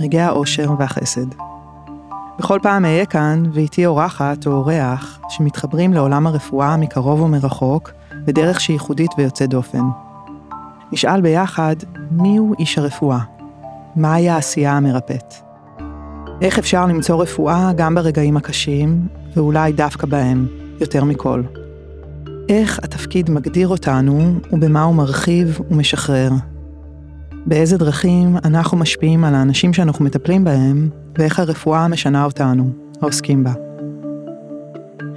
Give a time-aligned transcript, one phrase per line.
[0.00, 1.26] רגעי האושר והחסד.
[2.38, 8.74] בכל פעם אהיה כאן ואיתי אורחת או אורח שמתחברים לעולם הרפואה מקרוב ומרחוק בדרך שהיא
[8.74, 9.84] ייחודית ויוצאת דופן.
[10.92, 11.76] נשאל ביחד
[12.10, 13.18] מיהו איש הרפואה?
[13.96, 15.34] מהי העשייה המרפאת?
[16.42, 20.46] איך אפשר למצוא רפואה גם ברגעים הקשים, ואולי דווקא בהם,
[20.80, 21.42] יותר מכל?
[22.48, 26.30] איך התפקיד מגדיר אותנו ובמה הוא מרחיב ומשחרר?
[27.46, 32.70] באיזה דרכים אנחנו משפיעים על האנשים שאנחנו מטפלים בהם, ואיך הרפואה משנה אותנו,
[33.02, 33.52] העוסקים בה.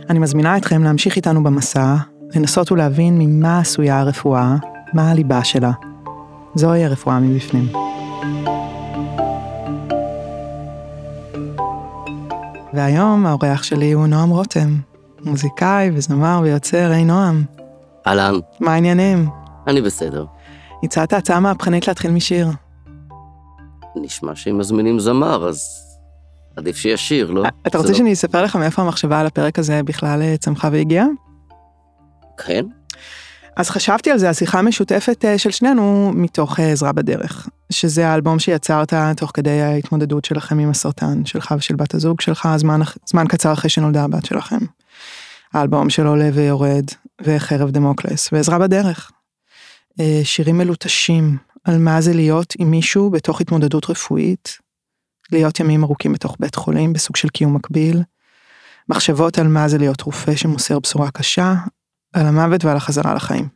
[0.09, 1.95] אני מזמינה אתכם להמשיך איתנו במסע,
[2.35, 4.55] לנסות ולהבין ממה עשויה הרפואה,
[4.93, 5.71] מה הליבה שלה.
[6.55, 7.67] זוהי הרפואה מבפנים.
[12.73, 14.75] והיום האורח שלי הוא נועם רותם,
[15.25, 17.43] מוזיקאי וזמר ויוצר, היי נועם.
[18.07, 18.33] אהלן.
[18.59, 19.30] מה העניינים?
[19.67, 20.25] אני בסדר.
[20.83, 22.47] הצעת הצעה מהפכנית להתחיל משיר.
[23.95, 25.88] נשמע שאם מזמינים זמר, אז
[26.56, 27.44] עדיף שישיר, לא?
[27.67, 27.97] אתה רוצה לא...
[27.97, 31.05] שאני אספר לך מאיפה המחשבה על הפרק הזה בכלל אה, צמחה והגיעה?
[32.38, 32.66] כן.
[33.55, 38.39] אז חשבתי על זה, השיחה המשותפת אה, של שנינו מתוך אה, עזרה בדרך, שזה האלבום
[38.39, 43.53] שיצרת תוך כדי ההתמודדות שלכם עם הסרטן שלך ושל בת הזוג שלך, זמן, זמן קצר
[43.53, 44.59] אחרי שנולדה הבת שלכם.
[45.53, 46.86] האלבום של עולה ויורד,
[47.22, 49.11] וחרב דמוקלס, ועזרה בדרך.
[49.99, 54.57] אה, שירים מלוטשים על מה זה להיות עם מישהו בתוך התמודדות רפואית,
[55.31, 58.03] להיות ימים ארוכים בתוך בית חולים בסוג של קיום מקביל,
[58.89, 61.55] מחשבות על מה זה להיות רופא שמוסר בשורה קשה,
[62.13, 63.47] על המוות ועל החזרה לחיים.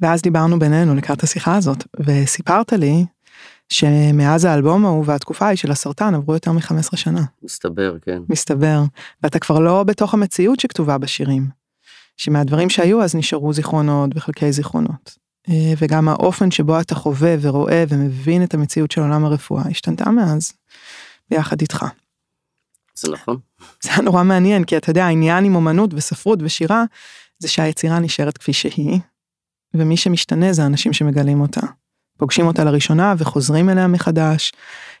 [0.00, 3.06] ואז דיברנו בינינו לקראת השיחה הזאת, וסיפרת לי
[3.68, 7.24] שמאז האלבום ההוא והתקופה ההיא של הסרטן עברו יותר מ-15 שנה.
[7.42, 8.22] מסתבר, כן.
[8.28, 8.82] מסתבר.
[9.22, 11.57] ואתה כבר לא בתוך המציאות שכתובה בשירים.
[12.18, 15.18] שמהדברים שהיו אז נשארו זיכרונות וחלקי זיכרונות.
[15.48, 20.52] אה, וגם האופן שבו אתה חווה ורואה ומבין את המציאות של עולם הרפואה השתנתה מאז,
[21.30, 21.86] ביחד איתך.
[22.94, 23.36] זה נכון.
[23.82, 26.84] זה היה נורא מעניין, כי אתה יודע, העניין עם אומנות וספרות ושירה,
[27.38, 29.00] זה שהיצירה נשארת כפי שהיא,
[29.74, 31.60] ומי שמשתנה זה האנשים שמגלים אותה.
[32.18, 34.52] פוגשים אותה לראשונה וחוזרים אליה מחדש,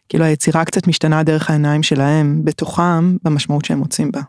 [0.08, 4.20] כאילו היצירה קצת משתנה דרך העיניים שלהם, בתוכם, במשמעות שהם מוצאים בה.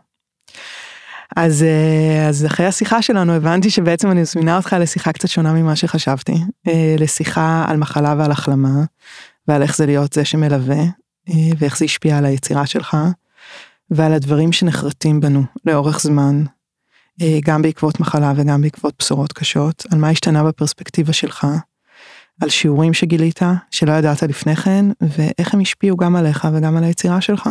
[1.36, 5.76] אז, אה, אז אחרי השיחה שלנו הבנתי שבעצם אני מזמינה אותך לשיחה קצת שונה ממה
[5.76, 6.34] שחשבתי,
[6.68, 8.84] אה, לשיחה על מחלה ועל החלמה,
[9.48, 10.80] ועל איך זה להיות זה שמלווה,
[11.28, 12.96] אה, ואיך זה השפיע על היצירה שלך,
[13.90, 16.44] ועל הדברים שנחרטים בנו לאורך זמן,
[17.44, 21.46] גם בעקבות מחלה וגם בעקבות בשורות קשות, על מה השתנה בפרספקטיבה שלך,
[22.42, 23.40] על שיעורים שגילית,
[23.70, 27.48] שלא ידעת לפני כן, ואיך הם השפיעו גם עליך וגם על היצירה שלך.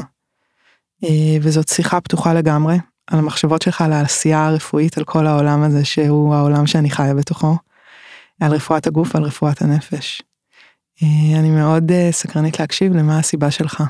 [1.42, 2.78] וזאת שיחה פתוחה לגמרי,
[3.12, 7.58] על המחשבות שלך, על העשייה הרפואית, על כל העולם הזה שהוא העולם שאני חיה בתוכו,
[8.42, 10.22] על רפואת הגוף ועל רפואת הנפש.
[11.04, 13.84] אה, אני מאוד אה, סקרנית להקשיב למה הסיבה שלך.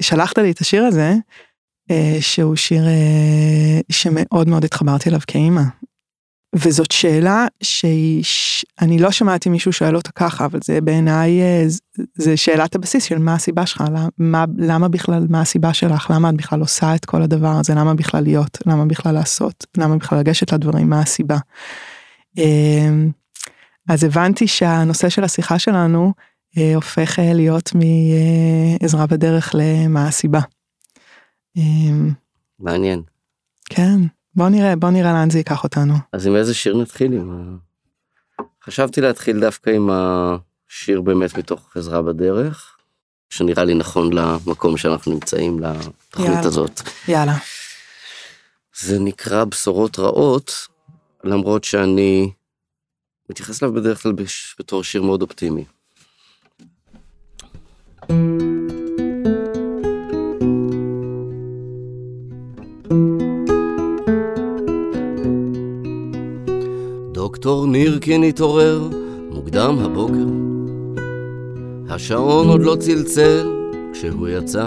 [0.00, 1.14] שלחת לי את השיר הזה,
[1.90, 2.84] אה, שהוא שיר
[3.90, 5.62] שמאוד מאוד התחברתי אליו כאימא.
[6.54, 11.64] וזאת שאלה שאני לא שמעתי מישהו שואל אותה ככה, אבל זה בעיניי, אה,
[12.14, 13.84] זה שאלת הבסיס של מה הסיבה שלך,
[14.18, 17.94] למה, למה בכלל, מה הסיבה שלך, למה את בכלל עושה את כל הדבר הזה, למה
[17.94, 21.38] בכלל להיות, למה בכלל לעשות, למה בכלל לגשת לדברים, מה הסיבה.
[22.38, 23.10] אמ,
[23.88, 26.12] אז הבנתי שהנושא של השיחה שלנו
[26.58, 30.40] אה, הופך אה, להיות מעזרה בדרך למה הסיבה.
[31.56, 32.10] אמ,
[32.60, 33.02] מעניין.
[33.70, 34.00] כן.
[34.34, 35.94] בוא נראה, בוא נראה לאן זה ייקח אותנו.
[36.12, 37.12] אז עם איזה שיר נתחיל?
[37.12, 37.58] עם.
[38.64, 42.76] חשבתי להתחיל דווקא עם השיר באמת מתוך עזרה בדרך,
[43.30, 46.40] שנראה לי נכון למקום שאנחנו נמצאים, לתוכנית יאללה.
[46.40, 46.80] הזאת.
[47.08, 47.36] יאללה.
[48.78, 50.52] זה נקרא בשורות רעות,
[51.24, 52.30] למרות שאני
[53.30, 54.12] מתייחס אליו בדרך כלל
[54.58, 55.64] בתור שיר מאוד אופטימי.
[58.08, 58.57] thank you
[67.28, 68.88] דוקטור נירקין התעורר
[69.30, 70.26] מוקדם הבוקר.
[71.88, 73.48] השעון עוד לא צלצל
[73.92, 74.66] כשהוא יצא.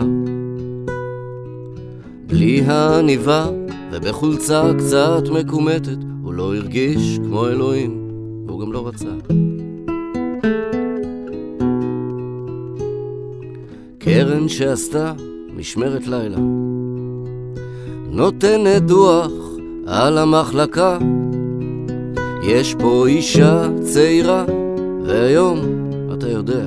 [2.28, 3.48] בלי העניבה
[3.92, 8.08] ובחולצה קצת מקומטת, הוא לא הרגיש כמו אלוהים,
[8.48, 9.10] והוא גם לא רצה.
[14.00, 15.14] קרן שעשתה
[15.58, 16.38] משמרת לילה,
[18.12, 19.32] נותנת דוח
[19.88, 20.98] על המחלקה.
[22.44, 24.46] יש פה אישה צעירה,
[25.06, 25.60] והיום,
[26.14, 26.66] אתה יודע,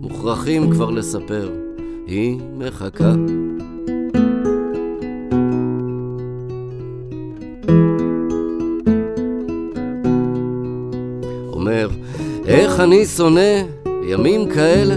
[0.00, 1.50] מוכרחים כבר לספר,
[2.06, 3.12] היא מחכה.
[11.52, 11.88] אומר,
[12.46, 13.62] איך אני שונא
[14.02, 14.96] ימים כאלה,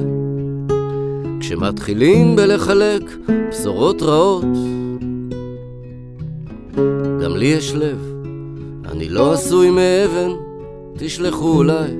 [1.39, 3.03] כשמתחילים בלחלק
[3.49, 4.45] בשורות רעות.
[7.23, 8.10] גם לי יש לב,
[9.01, 10.31] אני לא עשוי מאבן,
[10.97, 11.91] תשלחו אולי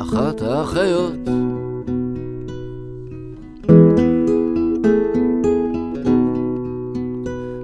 [0.00, 1.12] אחת האחיות.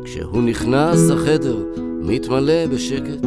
[0.05, 1.56] כשהוא נכנס החדר,
[2.00, 3.25] מתמלא בשקט.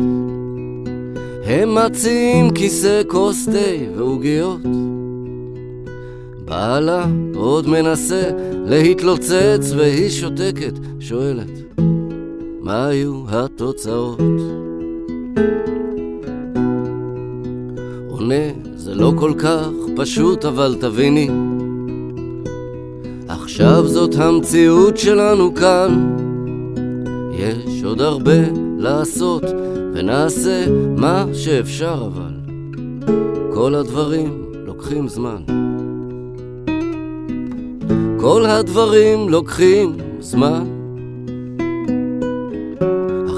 [1.44, 4.62] הם מציעים כיסא כוס תה ועוגיות.
[6.46, 7.06] בעלה
[7.36, 8.30] עוד מנסה
[8.66, 11.80] להתלוצץ והיא שותקת, שואלת,
[12.62, 14.67] מה היו התוצאות?
[18.10, 18.46] עונה,
[18.76, 21.30] זה לא כל כך פשוט, אבל תביני,
[23.28, 26.18] עכשיו זאת המציאות שלנו כאן.
[27.32, 28.40] יש עוד הרבה
[28.78, 29.44] לעשות,
[29.94, 30.66] ונעשה
[30.98, 32.34] מה שאפשר, אבל
[33.54, 35.42] כל הדברים לוקחים זמן.
[38.20, 40.77] כל הדברים לוקחים זמן.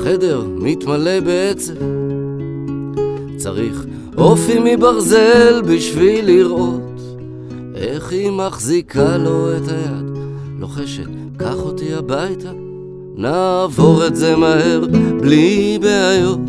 [0.10, 1.74] החדר מתמלא בעצב,
[3.38, 3.86] צריך
[4.18, 7.02] אופי מברזל בשביל לראות
[7.76, 10.18] איך היא מחזיקה לו את היד,
[10.60, 12.52] לוחשת, קח אותי הביתה,
[13.16, 14.86] נעבור את זה מהר,
[15.22, 16.40] בלי בעיות.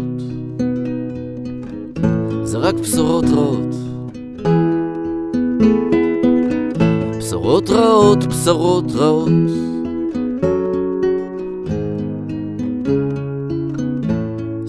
[2.42, 3.74] זה רק בשורות רעות.
[7.18, 9.79] בשורות רעות, בשורות רעות.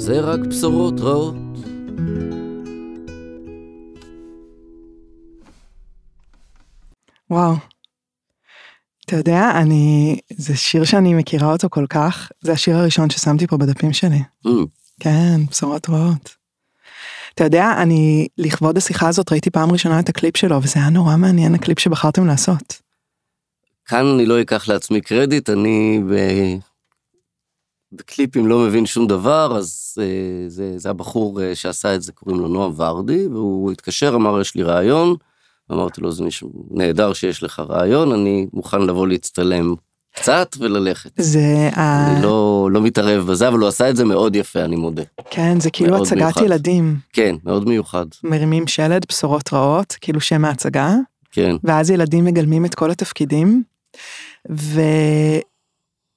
[0.02, 1.36] זה רק בשורות רעות.
[7.30, 7.56] וואו.
[9.06, 13.58] אתה יודע, אני, זה שיר שאני מכירה אותו כל כך, זה השיר הראשון ששמתי פה
[13.58, 14.20] בדפים שלי.
[14.48, 14.50] Mm,
[15.00, 16.36] כן, בשורות רעות.
[17.36, 21.18] אתה יודע, אני, לכבוד השיחה הזאת ראיתי פעם ראשונה את הקליפ שלו, וזה היה נורא
[21.18, 22.82] מעניין הקליפ שבחרתם לעשות.
[23.86, 26.02] כאן אני לא אקח לעצמי קרדיט, אני.
[27.94, 32.40] בקליפים לא מבין שום דבר, אז אה, זה, זה הבחור אה, שעשה את זה, קוראים
[32.40, 35.16] לו נועם ורדי, והוא התקשר, אמר, יש לי רעיון.
[35.72, 39.76] אמרתי לו, זה מישהו נהדר שיש לך רעיון, אני מוכן לבוא להצטלם
[40.16, 41.12] קצת וללכת.
[41.18, 41.70] זה.
[41.76, 45.04] אני לא, לא מתערב בזה, אבל הוא עשה את זה מאוד יפה, אני מודה.
[45.30, 46.42] כן, זה כאילו הצגת מיוחד.
[46.44, 46.98] ילדים.
[47.14, 48.06] כן, מאוד מיוחד.
[48.24, 50.96] מרימים שלד, בשורות רעות, כאילו שם ההצגה,
[51.32, 53.64] כן, ואז ילדים מגלמים את כל התפקידים.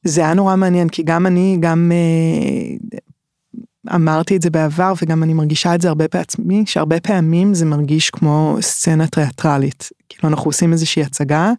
[0.05, 2.77] וזה היה נורא מעניין, כי גם אני, גם אה,
[3.95, 8.11] אמרתי את זה בעבר, וגם אני מרגישה את זה הרבה בעצמי, שהרבה פעמים זה מרגיש
[8.11, 9.91] כמו סצנה תיאטרלית.
[10.09, 11.53] כאילו אנחנו עושים איזושהי הצגה,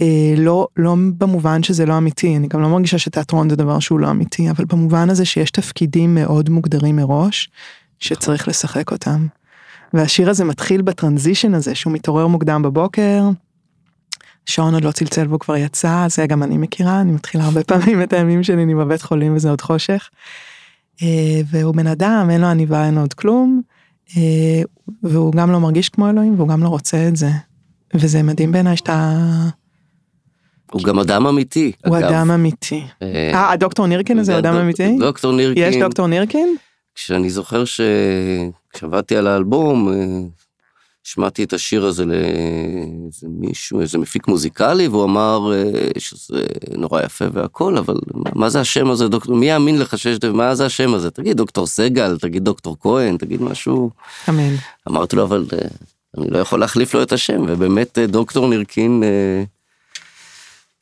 [0.00, 4.00] אה, לא, לא במובן שזה לא אמיתי, אני גם לא מרגישה שתיאטרון זה דבר שהוא
[4.00, 7.50] לא אמיתי, אבל במובן הזה שיש תפקידים מאוד מוגדרים מראש,
[7.98, 9.26] שצריך לשחק אותם.
[9.94, 13.22] והשיר הזה מתחיל בטרנזישן הזה, שהוא מתעורר מוקדם בבוקר,
[14.46, 18.02] שעון עוד לא צלצל והוא כבר יצא, זה גם אני מכירה, אני מתחילה הרבה פעמים
[18.02, 20.10] את הימים שלי, אני בבית חולים וזה עוד חושך.
[21.02, 23.62] אה, והוא בן אדם, אין לו עניבה, אין לו עוד כלום,
[24.16, 24.62] אה,
[25.02, 27.30] והוא גם לא מרגיש כמו אלוהים והוא גם לא רוצה את זה.
[27.94, 29.18] וזה מדהים בעיניי שאתה,
[30.74, 31.72] הוא גם אדם אמיתי.
[31.86, 32.08] הוא אגב.
[32.08, 32.82] אדם אמיתי.
[33.02, 34.96] אה, אה, הדוקטור נירקין הזה אדם אמיתי?
[34.98, 35.64] דוקטור נירקין.
[35.68, 36.56] יש דוקטור נירקין?
[36.94, 39.92] כשאני זוכר שכשעבדתי על האלבום,
[41.04, 46.42] שמעתי את השיר הזה לאיזה מישהו, איזה מפיק מוזיקלי, והוא אמר אה, שזה
[46.76, 50.54] נורא יפה והכל, אבל מה, מה זה השם הזה, דוקטור, מי יאמין לך שיש, מה
[50.54, 51.10] זה השם הזה?
[51.10, 53.90] תגיד דוקטור סגל, תגיד דוקטור כהן, תגיד משהו.
[54.28, 54.54] אמן.
[54.88, 55.68] אמרתי לו, אבל אה,
[56.18, 59.44] אני לא יכול להחליף לו את השם, ובאמת אה, דוקטור נירקין אה,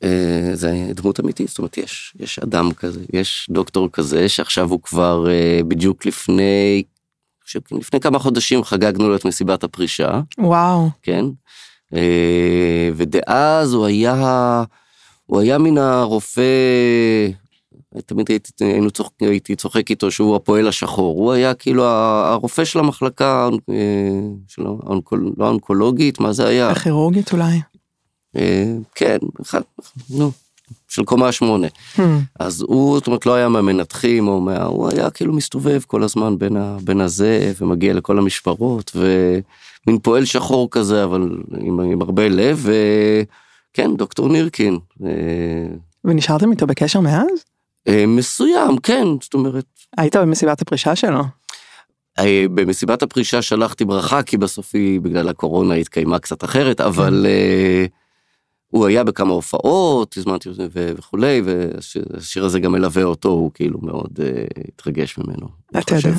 [0.04, 4.82] אה, זה דמות אמיתית, זאת אומרת, יש, יש אדם כזה, יש דוקטור כזה, שעכשיו הוא
[4.82, 6.82] כבר אה, בדיוק לפני,
[7.56, 10.88] אני חושב, לפני כמה חודשים חגגנו לו את מסיבת הפרישה, וואו.
[11.02, 11.24] כן?
[11.94, 14.64] אה, ודאז הוא היה,
[15.26, 16.42] הוא היה מן הרופא,
[18.06, 22.78] תמיד הייתי, היינו צוחק, הייתי צוחק איתו שהוא הפועל השחור, הוא היה כאילו הרופא של
[22.78, 23.76] המחלקה, אה,
[24.48, 26.70] של האונקול, לא האונקולוגית, מה זה היה?
[26.70, 27.60] הכירורגית אולי.
[28.36, 29.60] אה, כן, אחד,
[30.10, 30.30] נו,
[30.92, 31.66] של קומה שמונה.
[31.96, 32.00] Hmm.
[32.40, 36.38] אז הוא, זאת אומרת, לא היה מהמנתחים, או מה, הוא היה כאילו מסתובב כל הזמן
[36.38, 41.28] בין, ה, בין הזה, ומגיע לכל המשפרות, ומין פועל שחור כזה, אבל
[41.60, 42.68] עם, עם הרבה לב,
[43.72, 44.78] כן, דוקטור נירקין.
[45.04, 45.10] אה,
[46.04, 47.44] ונשארתם איתו בקשר מאז?
[47.88, 49.64] אה, מסוים, כן, זאת אומרת,
[49.96, 51.22] היית במסיבת הפרישה שלו.
[52.18, 57.86] אה, במסיבת הפרישה שלחתי ברכה, כי בסוף היא, בגלל הקורונה, התקיימה קצת אחרת, אבל אה,
[58.72, 64.20] הוא היה בכמה הופעות, הזמנתי אותו וכולי, והשיר הזה גם מלווה אותו, הוא כאילו מאוד
[64.22, 65.48] אה, התרגש ממנו.
[65.78, 66.10] אתה יודע.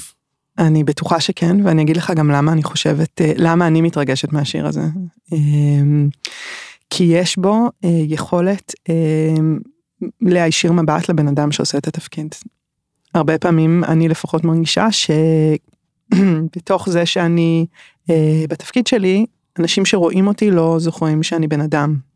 [0.58, 4.68] אני בטוחה שכן, ואני אגיד לך גם למה אני חושבת, אה, למה אני מתרגשת מהשיר
[4.68, 4.82] הזה.
[5.32, 6.10] אמ,
[6.90, 9.60] כי יש בו אה, יכולת אמ,
[10.22, 12.36] להישיר מבט לבן אדם שעושה את התפקיד.
[13.14, 14.88] הרבה פעמים אני לפחות מרגישה
[16.12, 17.66] שבתוך זה שאני
[18.50, 19.26] בתפקיד שלי,
[19.60, 22.13] אנשים שרואים אותי לא זוכרים שאני בן אדם.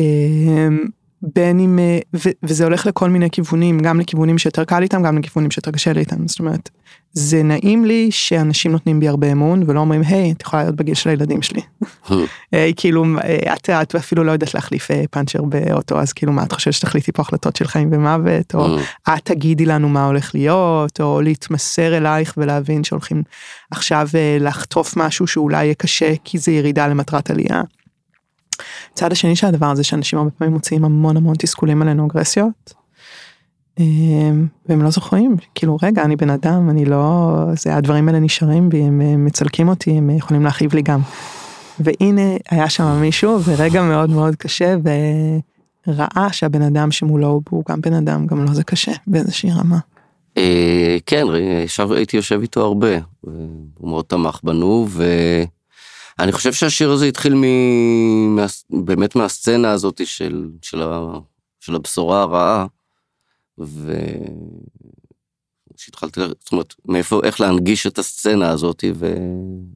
[0.00, 0.84] אמ,
[1.22, 5.18] בין אם, אה, ו- וזה הולך לכל מיני כיוונים, גם לכיוונים שיותר קל איתם, גם
[5.18, 6.28] לכיוונים שיותר קשה לי איתם.
[6.28, 6.70] זאת אומרת,
[7.12, 10.94] זה נעים לי שאנשים נותנים בי הרבה אמון ולא אומרים, היי, את יכולה להיות בגיל
[10.94, 11.60] של הילדים שלי.
[12.54, 16.52] אה, כאילו, אה, את, את אפילו לא יודעת להחליף פאנצ'ר באוטו, אז כאילו, מה את
[16.52, 18.76] חושבת שתחליטי פה החלטות של חיים ומוות, או
[19.08, 23.22] את תגידי לנו מה הולך להיות, או להתמסר אלייך ולהבין שהולכים
[23.70, 24.08] עכשיו
[24.40, 27.62] לחטוף משהו שאולי יהיה קשה, כי זה ירידה למטרת עלייה.
[28.92, 32.74] הצד השני של הדבר הזה שאנשים הרבה פעמים מוציאים המון המון תסכולים עלינו אגרסיות.
[33.78, 38.68] אמ, והם לא זוכרים כאילו רגע אני בן אדם אני לא זה הדברים האלה נשארים
[38.68, 41.00] בי הם מצלקים אותי הם יכולים להכאיב לי גם.
[41.80, 44.76] והנה היה שם מישהו ורגע מאוד מאוד קשה
[45.86, 49.78] וראה שהבן אדם שמולו הוא גם בן אדם גם לו זה קשה באיזושהי רמה.
[50.36, 51.24] אה, כן,
[51.90, 54.88] הייתי יושב איתו הרבה, הוא מאוד תמך בנו,
[56.20, 57.44] ואני חושב שהשיר הזה התחיל מ...
[58.36, 58.46] מה...
[58.70, 61.18] באמת מהסצנה הזאת של, של, ה...
[61.60, 62.66] של הבשורה הרעה,
[63.58, 63.98] ו...
[65.76, 69.14] שהתחלתי, זאת אומרת, מאיפה, איך להנגיש את הסצנה הזאת, ו...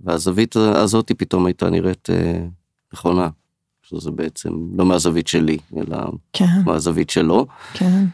[0.04, 2.46] והזווית הזאת פתאום הייתה נראית אה,
[2.92, 3.28] נכונה.
[3.82, 5.96] שזה בעצם לא מהזווית שלי, אלא
[6.32, 7.46] כן מהזווית שלו.
[7.74, 8.04] כן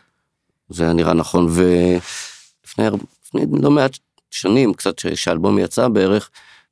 [0.68, 2.84] זה היה נראה נכון, ולפני
[3.25, 3.99] לפני לא מעט
[4.30, 6.30] שנים, קצת ש- שהאלבום יצא בערך,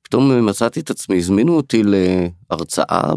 [0.09, 1.83] פתאום מצאתי את עצמי, הזמינו אותי
[2.51, 3.13] להרצאה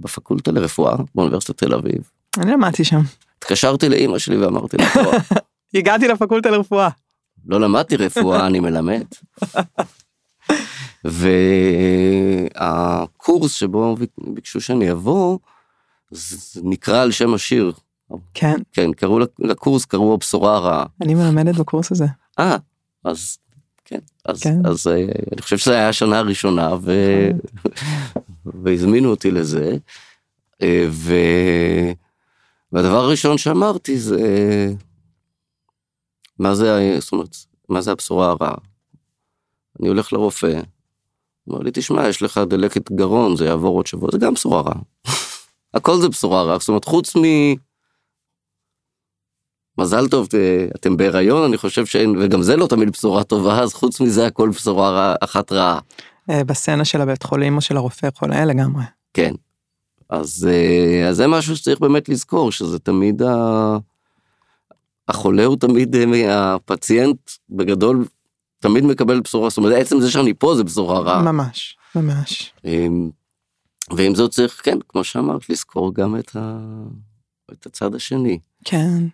[0.00, 2.10] בפקולטה לרפואה באוניברסיטת תל אביב.
[2.38, 3.00] אני למדתי שם
[3.38, 5.14] התקשרתי לאימא שלי ואמרתי לה, "טוב,
[5.74, 6.88] הגעתי לפקולטה לרפואה.
[7.46, 9.04] לא למדתי רפואה, אני מלמד.
[12.54, 15.38] והקורס שבו ביקשו שאני אבוא,
[16.62, 17.72] נקרא על שם השיר.
[18.34, 20.84] כן כן, קראו לקורס, קראו הבשורה הרעה.
[21.02, 22.06] אני מלמדת בקורס הזה.
[22.38, 22.56] אה,
[23.04, 23.38] אז
[24.24, 24.66] אז, כן.
[24.66, 26.92] אז אה, אני חושב שזה היה השנה הראשונה ו...
[28.62, 29.76] והזמינו אותי לזה.
[30.62, 31.14] אה, ו...
[32.72, 34.18] והדבר הראשון שאמרתי זה,
[36.38, 37.36] מה זה, זאת אומרת,
[37.68, 38.54] מה זה הבשורה הרעה?
[39.80, 40.60] אני הולך לרופא,
[41.44, 44.60] הוא אומר לי, תשמע, יש לך דלקת גרון, זה יעבור עוד שבוע, זה גם בשורה
[44.62, 44.80] רעה.
[45.74, 47.22] הכל זה בשורה רעה, זאת אומרת, חוץ מ...
[49.78, 53.74] מזל טוב, אה, אתם בהיריון, אני חושב שאין, וגם זה לא תמיד בשורה טובה, אז
[53.74, 55.78] חוץ מזה הכל בשורה רע, אחת רעה.
[56.30, 58.84] אה, בסצנה של הבית חולים או של הרופא חולה לגמרי.
[59.14, 59.34] כן.
[60.08, 63.76] אז, אה, אז זה משהו שצריך באמת לזכור, שזה תמיד ה...
[65.08, 65.96] החולה הוא תמיד,
[66.28, 68.04] הפציינט בגדול
[68.58, 71.22] תמיד מקבל בשורה, זאת אומרת, עצם זה שאני פה זה בשורה רעה.
[71.22, 72.52] ממש ממש.
[72.64, 73.10] אמ,
[73.96, 76.58] ועם זאת צריך, כן, כמו שאמרת, לזכור גם את, ה...
[77.52, 78.38] את הצד השני.
[78.64, 79.06] כן.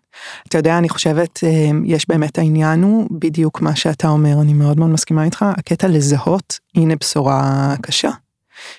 [0.48, 4.78] אתה יודע, אני חושבת, אה, יש באמת העניין הוא בדיוק מה שאתה אומר, אני מאוד
[4.78, 8.10] מאוד מסכימה איתך, הקטע לזהות, הנה בשורה קשה.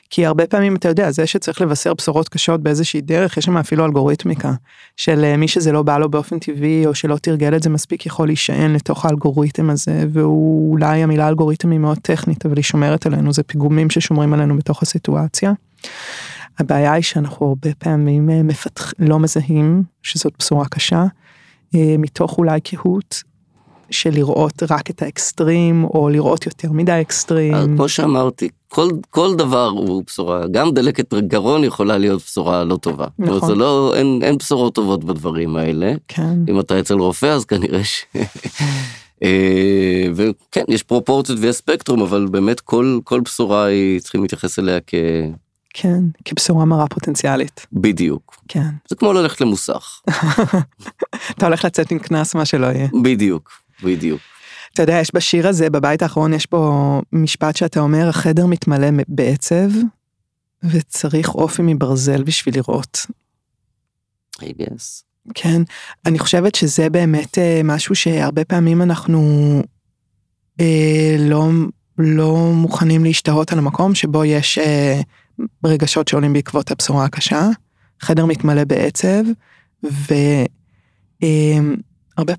[0.10, 3.86] כי הרבה פעמים אתה יודע, זה שצריך לבשר בשורות קשות באיזושהי דרך, יש שם אפילו
[3.86, 4.54] אלגוריתמיקה,
[4.98, 8.06] של אה, מי שזה לא בא לו באופן טבעי, או שלא תרגל את זה מספיק,
[8.06, 13.06] יכול להישען לתוך האלגוריתם הזה, והוא אולי המילה אלגוריתם היא מאוד טכנית, אבל היא שומרת
[13.06, 15.54] עלינו, זה פיגומים ששומרים עלינו בתוך הסיטואציה.
[16.60, 18.94] הבעיה היא שאנחנו הרבה פעמים אה, מפתח...
[19.00, 21.06] לא מזהים שזאת בשורה קשה,
[21.76, 23.24] אה, מתוך אולי קהות
[23.92, 27.54] של לראות רק את האקסטרים, או לראות יותר מדי אקסטרים.
[27.54, 32.76] אז כמו שאמרתי, כל, כל דבר הוא בשורה, גם דלקת גרון יכולה להיות בשורה לא
[32.76, 33.08] טובה.
[33.20, 33.50] נכון.
[33.50, 35.94] זה לא, אין, אין בשורות טובות בדברים האלה.
[36.08, 38.06] כן, אם אתה אצל רופא אז כנראה ש...
[39.24, 44.80] אה, וכן, יש פרופורציות ויש ספקטרום, אבל באמת כל, כל בשורה היא, צריכים להתייחס אליה
[44.88, 44.96] כ...
[45.74, 47.68] כן, כבשורה מרה פוטנציאלית.
[47.74, 48.44] בדיוק.
[48.48, 48.70] כן.
[48.90, 50.02] זה כמו ללכת למוסך.
[51.32, 52.88] אתה הולך לצאת עם קנס, מה שלא יהיה.
[53.04, 53.52] בדיוק,
[53.84, 54.22] בדיוק.
[54.74, 59.70] אתה יודע, יש בשיר הזה, בבית האחרון, יש בו משפט שאתה אומר, החדר מתמלא בעצב,
[60.64, 63.06] וצריך אופי מברזל בשביל לראות.
[64.42, 65.04] I guess.
[65.34, 65.62] כן,
[66.06, 69.22] אני חושבת שזה באמת אה, משהו שהרבה פעמים אנחנו
[70.60, 71.50] אה, לא,
[71.98, 75.02] לא מוכנים להשתהות על המקום שבו יש אה,
[75.66, 77.48] רגשות שעולים בעקבות הבשורה הקשה,
[78.02, 79.24] חדר מתמלא בעצב,
[79.84, 80.46] והרבה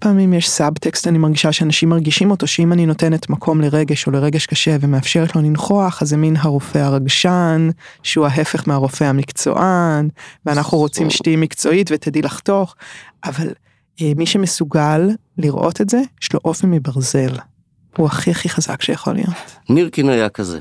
[0.00, 4.46] פעמים יש סאבטקסט, אני מרגישה שאנשים מרגישים אותו, שאם אני נותנת מקום לרגש או לרגש
[4.46, 7.68] קשה ומאפשרת לו לנכוח, אז זה מין הרופא הרגשן,
[8.02, 10.08] שהוא ההפך מהרופא המקצוען,
[10.46, 12.74] ואנחנו רוצים שתהיי מקצועית ותדעי לחתוך,
[13.24, 13.48] אבל
[14.00, 17.36] אה, מי שמסוגל לראות את זה, יש לו אופי מברזל.
[17.96, 19.58] הוא הכי הכי חזק שיכול להיות.
[19.68, 20.60] נירקין היה כזה.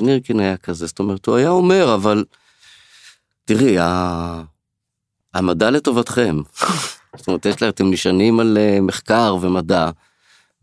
[0.00, 2.24] נירקין היה כזה, זאת אומרת, הוא היה אומר, אבל
[3.44, 4.42] תראי, ה...
[5.34, 6.36] המדע לטובתכם.
[7.16, 9.90] זאת אומרת, יש לה, אתם נשענים על אה, מחקר ומדע,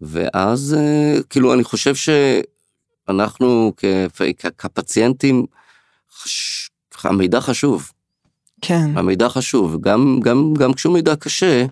[0.02, 3.86] ואז אה, כאילו, אני חושב שאנחנו כ...
[4.58, 5.46] כפציינטים,
[6.14, 6.70] חש...
[7.04, 7.92] המידע חשוב.
[8.62, 8.98] כן.
[8.98, 11.66] המידע חשוב, גם, גם, גם כשהוא מידע קשה,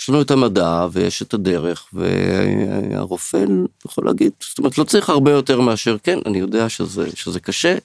[0.00, 3.44] יש לנו את המדע ויש את הדרך, והרופא
[3.86, 7.76] יכול להגיד, זאת אומרת, לא צריך הרבה יותר מאשר, כן, אני יודע שזה, שזה קשה,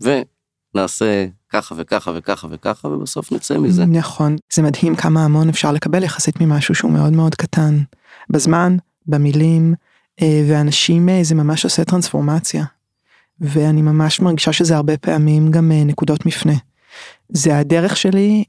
[0.00, 3.86] ונעשה ככה וככה וככה וככה, ובסוף נצא מזה.
[3.86, 7.78] נכון, זה מדהים כמה המון אפשר לקבל יחסית ממשהו שהוא מאוד מאוד קטן.
[8.30, 8.76] בזמן,
[9.06, 9.74] במילים,
[10.22, 12.64] אה, ואנשים, אה, זה ממש עושה טרנספורמציה.
[13.40, 16.54] ואני ממש מרגישה שזה הרבה פעמים גם אה, נקודות מפנה.
[17.28, 18.44] זה הדרך שלי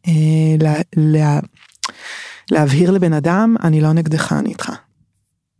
[0.59, 1.39] לה, לה,
[2.51, 4.71] להבהיר לבן אדם, אני לא נגדך, אני איתך.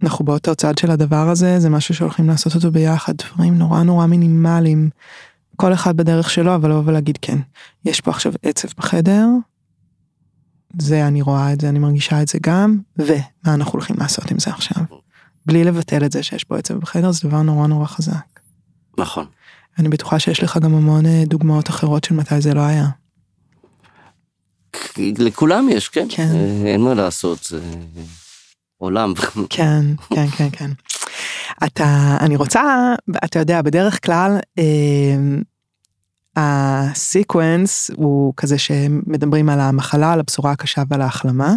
[0.04, 4.06] אנחנו באותו צד של הדבר הזה, זה משהו שהולכים לעשות אותו ביחד, דברים נורא נורא
[4.06, 4.90] מינימליים.
[5.56, 7.38] כל אחד בדרך שלו, אבל לבוא ולהגיד כן,
[7.86, 9.28] יש פה עכשיו עצב בחדר,
[10.80, 14.40] זה אני רואה את זה, אני מרגישה את זה גם, ומה אנחנו הולכים לעשות עם
[14.40, 14.84] זה עכשיו.
[15.46, 18.40] בלי לבטל את זה שיש פה עצב בחדר, זה דבר נורא נורא חזק.
[18.98, 19.26] נכון.
[19.80, 22.88] אני בטוחה שיש לך גם המון אה, דוגמאות אחרות של מתי זה לא היה.
[24.98, 26.08] לכולם יש, כן.
[26.10, 26.28] כן.
[26.36, 27.60] אה, אין מה לעשות, זה
[28.78, 29.14] עולם.
[29.50, 30.72] כן, כן, כן, כן.
[31.64, 32.94] אתה, אני רוצה,
[33.26, 35.16] אתה יודע, בדרך כלל, אה,
[36.36, 41.56] הסיקוונס הוא כזה שמדברים על המחלה, על הבשורה הקשה ועל ההחלמה.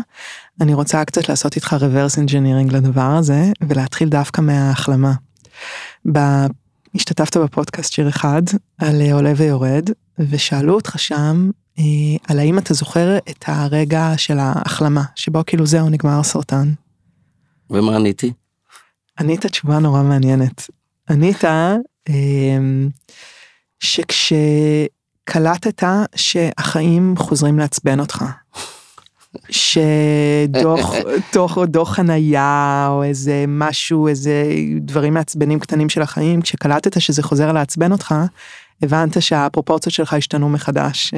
[0.61, 5.12] אני רוצה קצת לעשות איתך reverse engineering לדבר הזה, ולהתחיל דווקא מההחלמה.
[6.12, 6.18] ב...
[6.94, 8.42] השתתפת בפודקאסט שיר אחד
[8.79, 11.85] על עולה ויורד, ושאלו אותך שם אה,
[12.29, 16.73] על האם אתה זוכר את הרגע של ההחלמה, שבו כאילו זהו נגמר הסרטן.
[17.71, 18.33] ומה עניתי?
[19.21, 20.71] ענית תשובה נורא מעניינת.
[21.11, 21.77] ענית אה,
[23.81, 25.83] שכשקלטת
[26.15, 28.25] שהחיים חוזרים לעצבן אותך.
[29.51, 30.95] שדוח
[31.35, 34.45] דוח דוח חנייה או איזה משהו איזה
[34.81, 38.15] דברים מעצבנים קטנים של החיים כשקלטת שזה חוזר לעצבן אותך
[38.83, 41.15] הבנת שהפרופורציות שלך השתנו מחדש.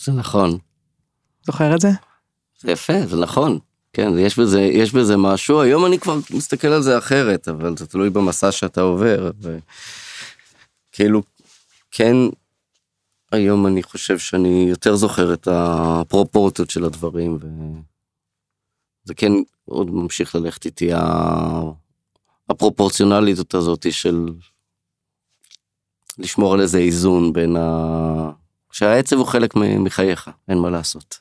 [0.00, 0.58] זה נכון.
[1.46, 1.90] זוכר את זה?
[2.60, 3.58] זה יפה, זה נכון.
[3.92, 7.86] כן, יש בזה, יש בזה משהו, היום אני כבר מסתכל על זה אחרת, אבל זה
[7.86, 9.30] תלוי במסע שאתה עובר,
[10.92, 11.22] וכאילו,
[11.90, 12.16] כן,
[13.32, 17.38] היום אני חושב שאני יותר זוכר את הפרופורציות של הדברים,
[19.04, 19.32] וזה כן
[19.64, 20.90] עוד ממשיך ללכת איתי
[22.48, 24.28] הפרופורציונליות הזאת של
[26.18, 28.30] לשמור על איזה איזון בין ה...
[28.72, 31.18] שהעצב הוא חלק מחייך, אין מה לעשות.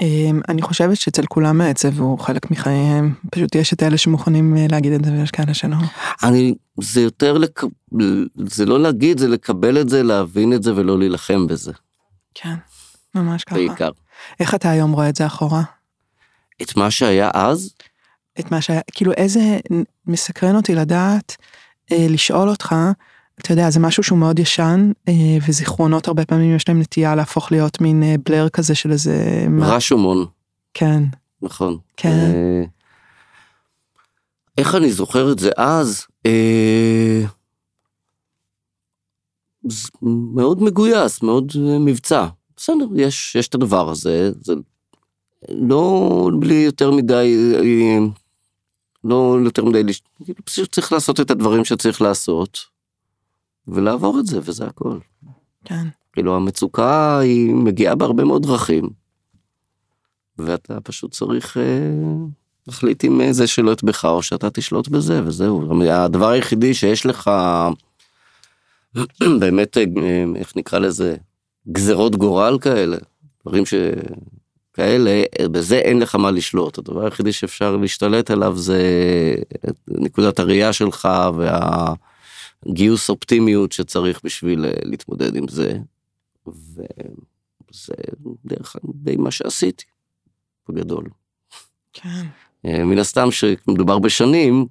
[0.00, 4.66] אמ, אני חושבת שאצל כולם העצב הוא חלק מחייהם, פשוט יש את אלה שמוכנים אה,
[4.70, 5.76] להגיד את זה ויש כאלה שלא.
[6.22, 7.60] אני, זה יותר, לק...
[8.36, 11.72] זה לא להגיד, זה לקבל את זה, להבין את זה ולא להילחם בזה.
[12.34, 12.54] כן,
[13.14, 13.54] ממש ככה.
[13.54, 13.90] בעיקר.
[14.40, 15.62] איך אתה היום רואה את זה אחורה?
[16.62, 17.74] את מה שהיה אז?
[18.40, 19.58] את מה שהיה, כאילו איזה,
[20.06, 21.36] מסקרן אותי לדעת,
[21.92, 22.74] אה, לשאול אותך,
[23.40, 25.12] אתה יודע, זה משהו שהוא מאוד ישן, אה,
[25.48, 29.46] וזיכרונות הרבה פעמים יש להם נטייה להפוך להיות מין אה, בלר כזה של איזה...
[29.60, 30.26] רשומון.
[30.74, 31.02] כן.
[31.42, 31.78] נכון.
[31.96, 32.08] כן.
[32.08, 32.64] אה,
[34.58, 36.06] איך אני זוכר את זה אז?
[40.12, 42.26] מאוד מגויס, מאוד מבצע.
[42.56, 44.54] בסדר, יש, יש את הדבר הזה, זה
[45.48, 47.54] לא בלי יותר מדי,
[49.04, 49.82] לא יותר מדי,
[50.24, 52.73] כאילו, פשוט צריך לעשות את הדברים שצריך לעשות.
[53.68, 54.98] ולעבור את זה, וזה הכל.
[55.64, 55.86] כן.
[56.12, 58.88] כאילו המצוקה היא מגיעה בהרבה מאוד דרכים,
[60.38, 61.62] ואתה פשוט צריך אה,
[62.66, 65.82] להחליט אם זה שולט בך או שאתה תשלוט בזה, וזהו.
[65.90, 67.30] הדבר היחידי שיש לך,
[69.40, 69.84] באמת, אה,
[70.36, 71.16] איך נקרא לזה,
[71.72, 72.96] גזרות גורל כאלה,
[73.46, 76.78] דברים שכאלה, בזה אין לך מה לשלוט.
[76.78, 78.82] הדבר היחידי שאפשר להשתלט עליו זה
[79.88, 81.94] נקודת הראייה שלך וה...
[82.68, 85.78] גיוס אופטימיות שצריך בשביל אה, להתמודד עם זה.
[86.46, 87.94] וזה
[88.44, 89.84] דרך די מה שעשיתי,
[90.68, 91.04] בגדול.
[91.92, 92.26] כן.
[92.66, 94.66] אה, מן הסתם שמדובר בשנים,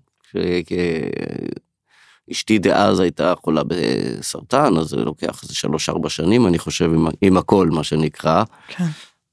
[2.32, 7.38] אשתי דאז הייתה חולה בסרטן, אז זה לוקח איזה שלוש-ארבע שנים, אני חושב, עם, עם
[7.38, 8.44] הכל, מה שנקרא.
[8.68, 8.88] כן.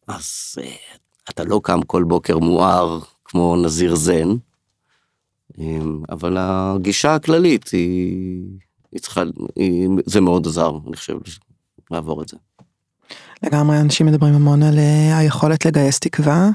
[0.08, 0.72] אז אה,
[1.30, 4.28] אתה לא קם כל בוקר מואר כמו נזיר זן,
[6.10, 8.42] אבל הגישה הכללית היא,
[8.92, 9.22] היא צריכה,
[9.56, 11.16] היא, זה מאוד עזר, אני חושב,
[11.90, 12.36] לעבור את זה.
[13.42, 16.48] לגמרי אנשים מדברים המון על אה, היכולת לגייס תקווה,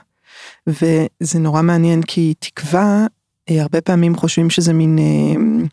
[0.68, 3.06] וזה נורא מעניין כי תקווה,
[3.50, 5.66] אה, הרבה פעמים חושבים שזה מין אה,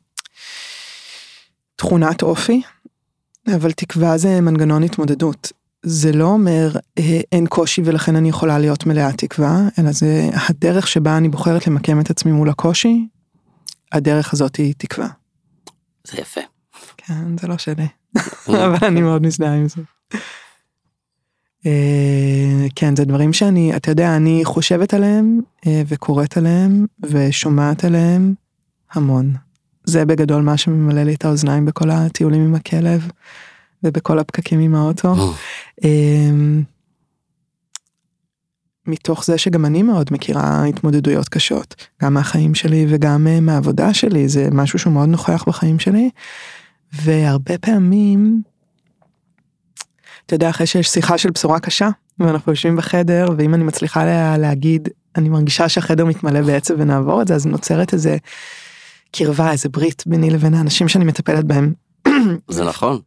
[1.77, 2.63] תכונת אופי,
[3.57, 5.53] אבל תקווה זה מנגנון התמודדות.
[5.83, 10.88] זה לא אומר אה, אין קושי ולכן אני יכולה להיות מלאה תקווה, אלא זה הדרך
[10.88, 13.07] שבה אני בוחרת למקם את עצמי מול הקושי,
[13.92, 15.09] הדרך הזאת היא תקווה.
[16.07, 16.40] זה יפה.
[16.97, 17.87] כן, זה לא שלי,
[18.49, 19.83] אבל אני מאוד מזדהה עם זה.
[21.66, 28.35] אה, כן, זה דברים שאני, אתה יודע, אני חושבת עליהם אה, וקוראת עליהם ושומעת עליהם
[28.92, 29.35] המון.
[29.85, 33.11] זה בגדול מה שממלא לי את האוזניים בכל הטיולים עם הכלב
[33.85, 35.14] ובכל הפקקים עם האוטו.
[35.85, 36.62] אמ,
[38.87, 44.29] מתוך זה שגם אני מאוד מכירה התמודדויות קשות, גם מהחיים שלי וגם אה, מהעבודה שלי,
[44.29, 46.11] זה משהו שהוא מאוד נוכח בחיים שלי.
[46.92, 48.42] והרבה פעמים,
[50.27, 54.38] אתה יודע, אחרי שיש שיחה של בשורה קשה, ואנחנו יושבים בחדר, ואם אני מצליחה לה,
[54.38, 58.16] להגיד, אני מרגישה שהחדר מתמלא בעצב ונעבור את זה, אז נוצרת איזה
[59.12, 61.73] קרבה, איזה ברית ביני לבין האנשים שאני מטפלת בהם.
[62.49, 63.01] זה נכון.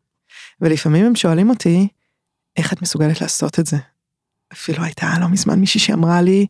[0.61, 1.87] ולפעמים הם שואלים אותי,
[2.57, 3.77] איך את מסוגלת לעשות את זה?
[4.53, 6.45] אפילו הייתה לא מזמן מישהי שאמרה לי,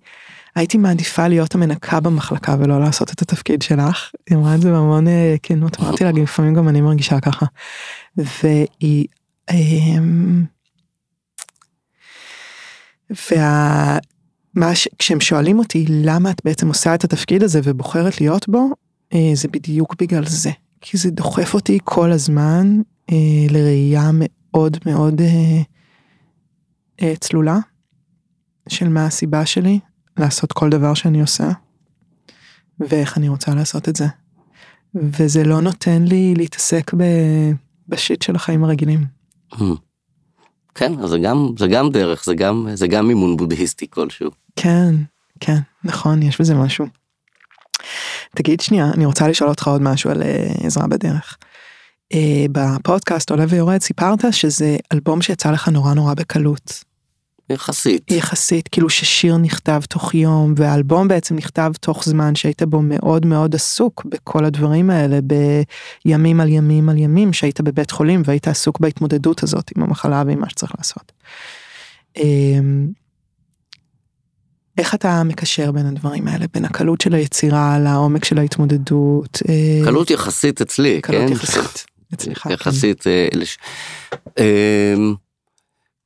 [0.55, 4.11] הייתי מעדיפה להיות המנקה במחלקה ולא לעשות את התפקיד שלך.
[4.29, 7.45] היא אמרה את זה בהמון אה, כנות, אמרתי לה, לפעמים גם אני מרגישה ככה.
[8.17, 9.07] והיא...
[9.51, 10.45] אמ,
[13.31, 13.97] וה...
[14.55, 14.87] מה ש...
[14.99, 18.69] כשהם שואלים אותי למה את בעצם עושה את התפקיד הזה ובוחרת להיות בו,
[19.13, 20.51] אה, זה בדיוק בגלל זה.
[20.81, 25.61] כי זה דוחף אותי כל הזמן אה, לראייה מאוד מאוד אה,
[27.01, 27.57] אה, צלולה
[28.69, 29.79] של מה הסיבה שלי
[30.17, 31.49] לעשות כל דבר שאני עושה,
[32.79, 34.05] ואיך אני רוצה לעשות את זה.
[34.95, 37.03] וזה לא נותן לי להתעסק ב...
[37.87, 39.05] בשיט של החיים הרגילים.
[39.53, 39.63] Hmm.
[40.75, 44.31] כן, אז זה גם, זה גם דרך, זה גם, זה גם מימון בודהיסטי כלשהו.
[44.55, 44.95] כן,
[45.39, 46.85] כן, נכון, יש בזה משהו.
[48.35, 51.37] תגיד שנייה, אני רוצה לשאול אותך עוד משהו על uh, עזרה בדרך.
[52.13, 52.17] Uh,
[52.51, 56.83] בפודקאסט עולה ויורד סיפרת שזה אלבום שיצא לך נורא נורא בקלות.
[57.49, 58.11] יחסית.
[58.11, 63.55] יחסית, כאילו ששיר נכתב תוך יום, והאלבום בעצם נכתב תוך זמן שהיית בו מאוד מאוד
[63.55, 65.19] עסוק בכל הדברים האלה,
[66.05, 70.39] בימים על ימים על ימים, שהיית בבית חולים והיית עסוק בהתמודדות הזאת עם המחלה ועם
[70.39, 71.11] מה שצריך לעשות.
[72.17, 72.87] אמ,
[74.77, 79.39] איך אתה מקשר בין הדברים האלה, בין הקלות של היצירה לעומק של ההתמודדות?
[79.49, 81.33] אה, קלות יחסית אצלי, קלות כן?
[81.33, 81.85] יחסית.
[82.15, 82.45] אצלך.
[82.51, 83.08] יחסית.
[83.08, 83.28] אה,
[84.39, 85.13] אמ,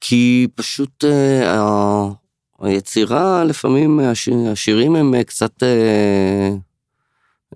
[0.02, 2.08] כי פשוט אה,
[2.60, 5.64] היצירה, לפעמים השיר- השירים הם אה, קצת,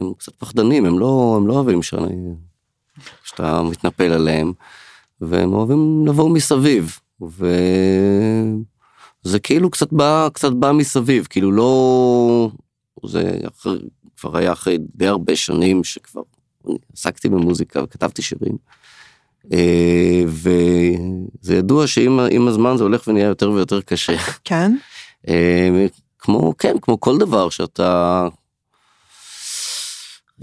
[0.01, 1.79] הם קצת פחדנים, הם לא, לא אוהבים
[3.23, 4.53] שאתה מתנפל עליהם,
[5.21, 7.49] והם אוהבים לבוא מסביב, וזה
[9.43, 12.49] כאילו קצת בא, קצת בא מסביב, כאילו לא,
[13.05, 13.79] זה אחרי,
[14.17, 16.21] כבר היה אחרי די הרבה שנים שכבר
[16.93, 18.57] עסקתי במוזיקה וכתבתי שירים.
[19.53, 24.17] אה, וזה ידוע שעם עם הזמן זה הולך ונהיה יותר ויותר קשה.
[24.43, 24.75] כן?
[25.27, 25.85] אה,
[26.19, 28.27] כמו, כן, כמו כל דבר שאתה...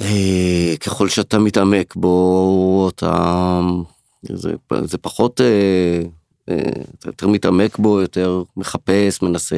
[0.00, 3.61] אה, ככל שאתה מתעמק בו, אתה...
[4.22, 4.54] זה,
[4.85, 5.40] זה פחות...
[6.98, 9.56] אתה יותר מתעמק בו, יותר מחפש, מנסה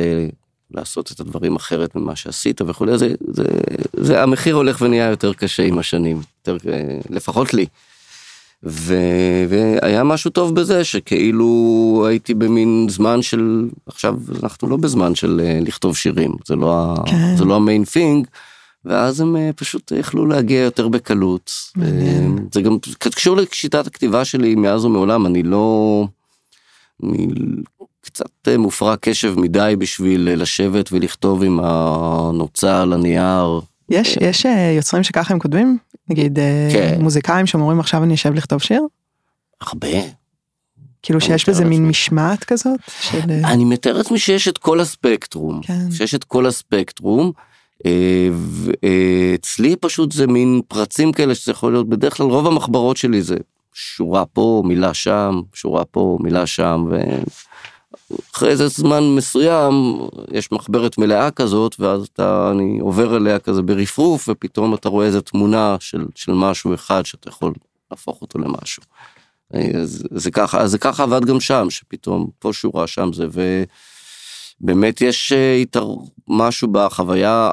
[0.75, 3.45] לעשות את הדברים אחרת ממה שעשית וכולי, זה, זה,
[3.93, 7.67] זה, המחיר הולך ונהיה יותר קשה עם השנים, יותר, אה, לפחות לי.
[8.65, 8.95] ו,
[9.49, 15.59] והיה משהו טוב בזה שכאילו הייתי במין זמן של עכשיו אנחנו לא בזמן של אה,
[15.63, 17.37] לכתוב שירים זה לא כן.
[17.37, 18.27] זה לא המיין פינג.
[18.85, 21.53] ואז הם אה, פשוט יכלו להגיע יותר בקלות.
[21.77, 22.49] מעניין.
[22.53, 26.07] זה גם קשור לשיטת הכתיבה שלי מאז ומעולם אני לא.
[27.03, 27.27] אני
[28.03, 33.61] קצת אה, מופרע קשב מדי בשביל אה, לשבת ולכתוב עם הנוצה על הנייר.
[33.89, 35.79] יש, יש אה, יוצרים שככה הם כותבים?
[36.09, 36.39] נגיד
[36.73, 36.97] כן.
[37.01, 38.83] מוזיקאים שאומרים עכשיו אני אשב לכתוב שיר?
[39.61, 39.89] הרבה.
[41.03, 41.89] כאילו שיש בזה מין.
[41.89, 42.81] משמעת כזאת?
[43.01, 43.19] של...
[43.45, 45.91] אני מתאר לעצמי שיש את כל הספקטרום, כן.
[45.91, 47.33] שיש את כל הספקטרום.
[48.37, 53.37] ואצלי פשוט זה מין פרצים כאלה שזה יכול להיות בדרך כלל רוב המחברות שלי זה
[53.75, 56.85] שורה פה מילה שם שורה פה מילה שם
[58.35, 59.73] אחרי איזה זמן מסוים
[60.31, 65.21] יש מחברת מלאה כזאת ואז אתה אני עובר אליה כזה ברפרוף ופתאום אתה רואה איזה
[65.21, 67.53] תמונה של, של משהו אחד שאתה יכול
[67.91, 68.83] להפוך אותו למשהו.
[69.85, 73.27] זה, זה ככה אז זה ככה עבד גם שם שפתאום פה שורה שם זה
[74.61, 75.89] ובאמת יש איתר
[76.29, 77.51] משהו בחוויה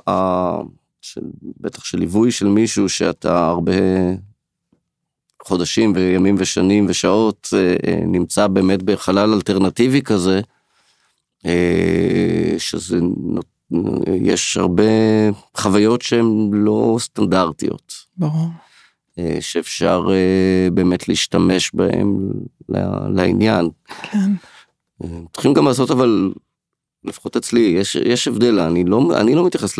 [1.02, 1.22] של,
[1.60, 3.74] בטח של ליווי של מישהו שאתה הרבה
[5.50, 10.42] חודשים וימים ושנים ושעות אה, אה, נמצא באמת בחלל אלטרנטיבי כזה,
[11.46, 12.98] אה, שזה,
[14.08, 14.84] יש הרבה
[15.58, 17.94] חוויות שהן לא סטנדרטיות.
[18.18, 18.48] ברור.
[19.40, 20.08] שאפשר
[20.74, 22.18] באמת להשתמש בהן
[23.14, 23.70] לעניין.
[24.02, 24.32] כן.
[25.34, 26.34] צריכים גם לעשות אבל
[27.04, 29.78] לפחות אצלי, יש, יש הבדל, אני לא, אני לא מתייחס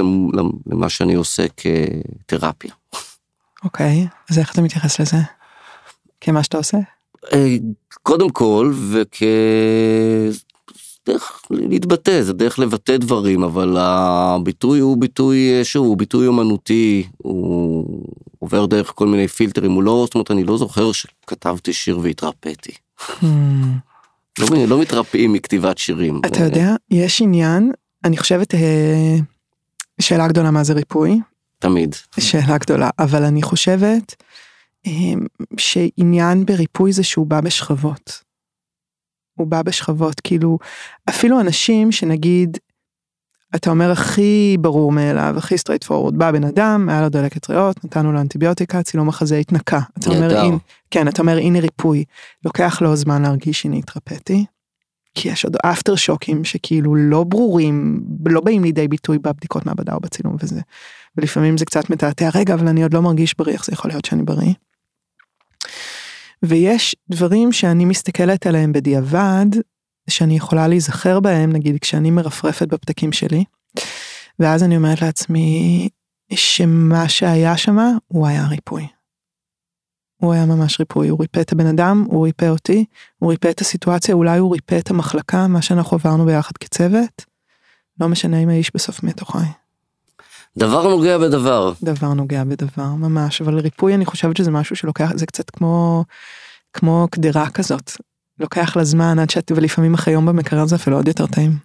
[0.66, 2.72] למה שאני עושה כתרפיה.
[3.64, 5.18] אוקיי, אז איך אתה מתייחס לזה?
[6.22, 6.78] כמה שאתה עושה?
[7.34, 7.56] אה,
[8.04, 9.24] קודם כל, וכ...
[11.08, 17.08] דרך להתבטא, זה דרך לבטא דברים, אבל הביטוי הוא ביטוי, אה, שוב, הוא ביטוי אומנותי,
[17.18, 17.86] הוא
[18.40, 22.72] עובר דרך כל מיני פילטרים, הוא לא, זאת אומרת, אני לא זוכר שכתבתי שיר והתרפאתי.
[23.00, 23.26] Hmm.
[24.40, 26.22] לא, לא מתרפאים מכתיבת שירים.
[26.26, 27.72] אתה יודע, יש עניין,
[28.04, 29.18] אני חושבת, אה,
[30.02, 31.20] שאלה גדולה מה זה ריפוי.
[31.60, 31.96] תמיד.
[32.20, 34.26] שאלה גדולה, אבל אני חושבת אה,
[35.58, 38.24] שעניין בריפוי זה שהוא בא בשכבות.
[39.40, 40.58] הוא בא בשכבות, כאילו,
[41.10, 42.58] אפילו אנשים שנגיד,
[43.56, 47.86] אתה אומר הכי ברור מאליו, הכי straight forward, בא בן אדם, היה לו דלקת ריאות,
[47.86, 49.80] נתנו לו אנטיביוטיקה, צילום החזה התנקה.
[50.00, 50.58] אתה אומר, אין,
[50.92, 52.04] כן, אתה אומר הנה ריפוי,
[52.46, 54.46] לוקח לו זמן להרגיש הנה התרפאתי.
[55.16, 60.00] כי יש עוד after shocks שכאילו לא ברורים, לא באים לידי ביטוי בבדיקות מעבדה או
[60.00, 60.62] בצילום וזה.
[61.18, 64.06] ולפעמים זה קצת מתעתע, רגע, אבל אני עוד לא מרגיש בריא, איך זה יכול להיות
[64.06, 64.54] שאני בריא?
[66.44, 69.46] ויש דברים שאני מסתכלת עליהם בדיעבד,
[70.10, 73.44] שאני יכולה להיזכר בהם, נגיד כשאני מרפרפת בפתקים שלי,
[74.40, 75.90] ואז אני אומרת לעצמי
[76.34, 78.88] שמה שהיה שמה הוא היה ריפוי.
[80.22, 82.86] הוא היה ממש ריפוי, הוא ריפא את הבן אדם, הוא ריפא אותי,
[83.20, 87.26] הוא ריפא את הסיטואציה, אולי הוא ריפא את המחלקה, מה שאנחנו עברנו ביחד כצוות.
[88.00, 89.46] לא משנה אם האיש בסוף מת או חי.
[90.58, 91.74] דבר נוגע בדבר.
[91.84, 96.06] דבר נוגע בדבר, ממש, אבל ריפוי אני חושבת שזה משהו שלוקח, זה קצת כמו,
[96.74, 97.92] כמו קדרה כזאת.
[98.40, 101.58] לוקח לה זמן עד שאת, ולפעמים אחרי יום במקרר זה אפילו עוד יותר טעים.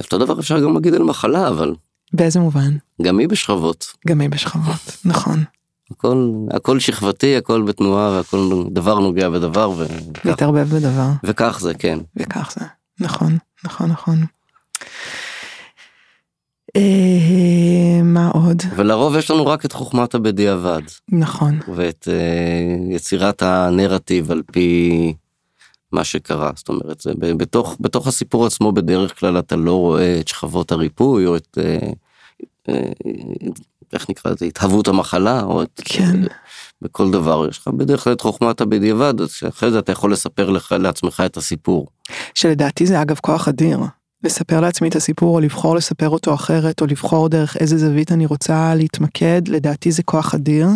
[0.00, 1.74] אותו דבר אפשר גם להגיד על מחלה, אבל...
[2.12, 2.76] באיזה מובן?
[3.02, 3.86] גם היא בשכבות.
[4.08, 5.44] גם היא בשכבות, נכון.
[5.90, 9.70] הכל, הכל שכבתי, הכל בתנועה, והכל דבר נוגע בדבר.
[9.70, 9.86] ו...
[10.24, 11.08] להתערבב בדבר.
[11.24, 11.98] וכך זה, כן.
[12.16, 12.66] וכך זה,
[13.00, 14.24] נכון, נכון, נכון.
[16.76, 18.62] אה, מה עוד?
[18.76, 20.82] ולרוב יש לנו רק את חוכמת הבדיעבד.
[21.08, 21.58] נכון.
[21.74, 25.14] ואת אה, יצירת הנרטיב על פי
[25.92, 26.50] מה שקרה.
[26.56, 31.26] זאת אומרת, זה בתוך, בתוך הסיפור עצמו בדרך כלל אתה לא רואה את שכבות הריפוי
[31.26, 31.58] או את...
[31.58, 31.92] אה,
[33.92, 35.80] איך נקרא לזה, התהוות המחלה, או את...
[35.84, 36.20] כן.
[36.82, 40.50] בכל דבר יש לך בדרך כלל את חוכמת הבדיעבד, אז שאחרי זה אתה יכול לספר
[40.50, 41.86] לך, לעצמך את הסיפור.
[42.34, 43.78] שלדעתי זה אגב כוח אדיר.
[44.24, 48.26] לספר לעצמי את הסיפור או לבחור לספר אותו אחרת או לבחור דרך איזה זווית אני
[48.26, 50.68] רוצה להתמקד לדעתי זה כוח אדיר.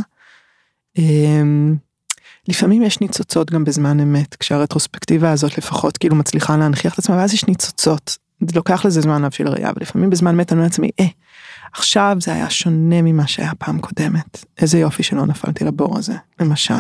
[0.99, 1.77] אמ,
[2.49, 7.35] לפעמים יש ניצוצות גם בזמן אמת כשהרטרוספקטיבה הזאת לפחות כאילו מצליחה להנכיח את עצמה ואז
[7.35, 8.17] יש ניצוצות.
[8.41, 11.07] זה לוקח לזה זמן להבשיל ראייה ולפעמים בזמן אמת אני אומר לעצמי אה
[11.73, 16.75] עכשיו זה היה שונה ממה שהיה פעם קודמת איזה יופי שלא נפלתי לבור הזה למשל.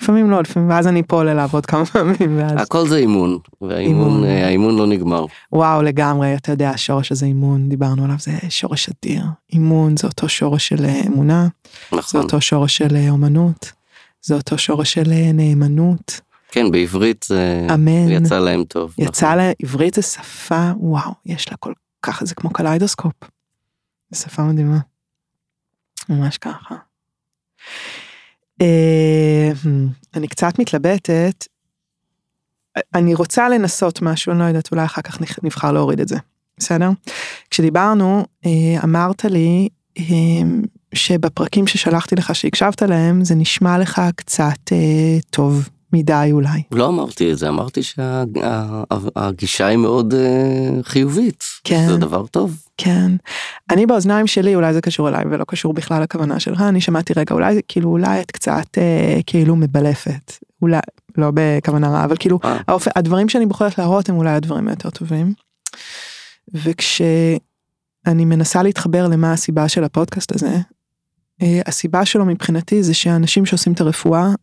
[0.00, 2.38] לפעמים לא, לפעמים, ואז אני פה עולה לעבוד כמה פעמים.
[2.38, 2.52] ואז...
[2.56, 5.26] הכל זה אימון, והאימון אה, האימון לא נגמר.
[5.52, 9.24] וואו, לגמרי, אתה יודע, השורש הזה אימון, דיברנו עליו, זה שורש אדיר.
[9.52, 11.48] אימון זה אותו שורש של אה, אמונה,
[11.92, 12.02] נכון.
[12.12, 13.72] זה אותו שורש של אה, אומנות,
[14.22, 16.20] זה אותו שורש של נאמנות.
[16.50, 18.08] כן, בעברית זה אמן.
[18.08, 18.94] יצא להם טוב.
[18.98, 19.38] יצא נכון.
[19.38, 23.12] להם, עברית זה שפה, וואו, יש לה כל כך, זה כמו קליידוסקופ.
[24.10, 24.78] זו שפה מדהימה.
[26.08, 26.74] ממש ככה.
[28.60, 29.52] אה,
[30.14, 31.46] אני קצת מתלבטת.
[32.94, 36.16] אני רוצה לנסות משהו, אני לא יודעת, אולי אחר כך נבחר להוריד את זה.
[36.58, 36.90] בסדר?
[37.50, 38.50] כשדיברנו, אה,
[38.84, 40.04] אמרת לי אה,
[40.94, 44.72] שבפרקים ששלחתי לך שהקשבת להם, זה נשמע לך קצת
[45.30, 46.62] טוב מדי אולי.
[46.72, 50.14] לא אמרתי את זה, אמרתי שהגישה היא מאוד
[50.82, 51.44] חיובית.
[51.64, 51.86] כן.
[51.88, 52.64] זה דבר טוב.
[52.76, 53.10] כן.
[53.70, 57.34] אני באוזניים שלי, אולי זה קשור אליי ולא קשור בכלל לכוונה שלך, אני שמעתי רגע,
[57.34, 60.32] אולי, כאילו, אולי את קצת אה, כאילו מבלפת.
[60.62, 60.80] אולי,
[61.18, 62.58] לא בכוונה רעה, אבל כאילו, אה.
[62.68, 62.88] האופ...
[62.96, 65.34] הדברים שאני בוחרת להראות הם אולי הדברים היותר טובים.
[66.54, 67.44] וכשאני
[68.06, 70.58] מנסה להתחבר למה הסיבה של הפודקאסט הזה,
[71.42, 74.34] אה, הסיבה שלו מבחינתי זה שאנשים שעושים את הרפואה, אה,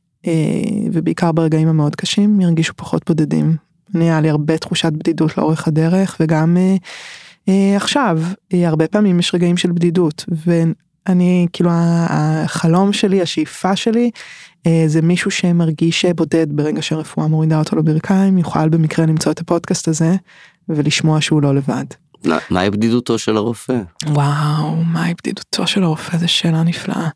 [0.92, 3.56] ובעיקר ברגעים המאוד קשים, ירגישו פחות בודדים.
[3.96, 6.76] אני היה לי הרבה תחושת בדידות לאורך הדרך וגם אה,
[7.50, 8.20] אה, עכשיו
[8.54, 14.12] אה, הרבה פעמים יש רגעים של בדידות ואני כאילו החלום שלי השאיפה שלי
[14.68, 19.88] אה, זה מישהו שמרגיש בודד ברגע שהרפואה מורידה אותו לברכיים יוכל במקרה למצוא את הפודקאסט
[19.88, 20.16] הזה
[20.70, 21.86] ולשמוע שהוא לא לבד.
[22.50, 23.82] מהי בדידותו של הרופא?
[24.08, 27.10] וואו מהי בדידותו של הרופא זו שאלה נפלאה.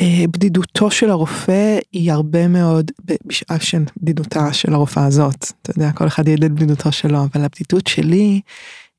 [0.00, 2.90] אה, בדידותו של הרופא היא הרבה מאוד
[3.26, 7.86] בשעה של בדידותה של הרופאה הזאת אתה יודע כל אחד ידע בדידותו שלו אבל הבדידות
[7.86, 8.40] שלי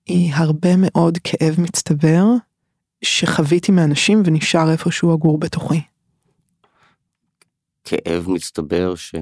[0.08, 2.26] היא הרבה מאוד כאב מצטבר
[3.02, 5.82] שחוויתי מאנשים ונשאר איפשהו אגור בתוכי.
[7.90, 9.16] כאב מצטבר ש...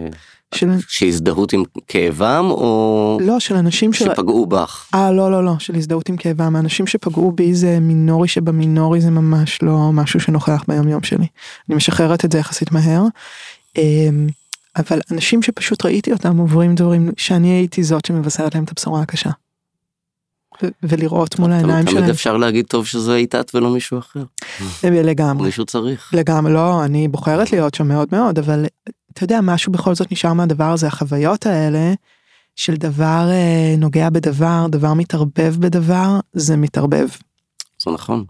[0.55, 0.69] של...
[0.87, 3.97] שהזדהות עם כאבם או לא של אנשים ש...
[4.03, 4.89] שפגעו בך.
[4.93, 9.09] אה לא לא לא של הזדהות עם כאבם אנשים שפגעו בי זה מינורי שבמינורי זה
[9.09, 11.27] ממש לא משהו שנוכח ביום יום שלי.
[11.69, 13.03] אני משחררת את זה יחסית מהר.
[13.77, 14.27] אמ,
[14.75, 19.29] אבל אנשים שפשוט ראיתי אותם עוברים דברים שאני הייתי זאת שמבשרת להם את הבשורה הקשה.
[20.83, 21.97] ולראות מול העיניים שלהם.
[21.97, 24.23] תמיד אפשר להגיד טוב שזה היית את ולא מישהו אחר.
[24.83, 25.45] לגמרי.
[25.45, 26.13] מישהו צריך.
[26.13, 28.65] לגמרי, לא, אני בוחרת להיות שם מאוד מאוד, אבל
[29.13, 31.93] אתה יודע, משהו בכל זאת נשאר מהדבר הזה, החוויות האלה
[32.55, 37.07] של דבר אה, נוגע בדבר, דבר מתערבב בדבר, זה מתערבב.
[37.83, 38.25] זה נכון.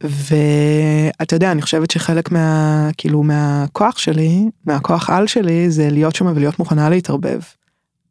[0.00, 6.26] ואתה יודע, אני חושבת שחלק מה, כאילו, מהכוח שלי, מהכוח על שלי, זה להיות שם
[6.26, 7.40] ולהיות מוכנה להתערבב.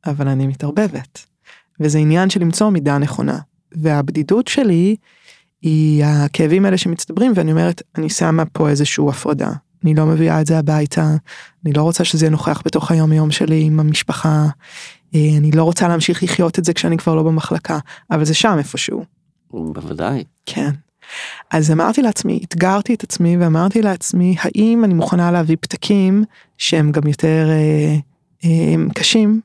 [0.06, 1.26] אבל אני מתערבבת.
[1.80, 3.38] וזה עניין של למצוא מידה נכונה.
[3.72, 4.96] והבדידות שלי
[5.62, 9.52] היא הכאבים האלה שמצטברים ואני אומרת אני שמה פה איזושהי הפרדה.
[9.84, 11.08] אני לא מביאה את זה הביתה,
[11.66, 14.46] אני לא רוצה שזה יהיה נוכח בתוך היום יום שלי עם המשפחה,
[15.16, 17.80] אה, אני לא רוצה להמשיך לחיות את זה כשאני כבר לא במחלקה,
[18.12, 19.04] אבל זה שם איפשהו.
[19.52, 20.24] בוודאי.
[20.46, 20.70] כן.
[21.52, 26.24] אז אמרתי לעצמי, אתגרתי את עצמי ואמרתי לעצמי, האם אני מוכנה להביא פתקים
[26.58, 27.96] שהם גם יותר אה,
[28.46, 29.42] אה, קשים,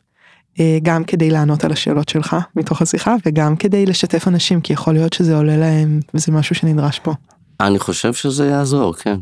[0.83, 5.13] גם כדי לענות על השאלות שלך מתוך השיחה וגם כדי לשתף אנשים כי יכול להיות
[5.13, 7.13] שזה עולה להם וזה משהו שנדרש פה.
[7.61, 9.17] אני חושב שזה יעזור כן.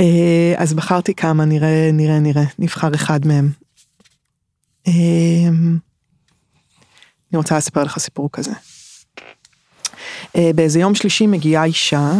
[0.00, 3.50] אה, אז בחרתי כמה נראה נראה נראה נבחר אחד מהם.
[4.86, 4.92] אה,
[7.32, 8.52] אני רוצה לספר לך סיפור כזה.
[10.34, 12.12] באיזה יום שלישי מגיעה אישה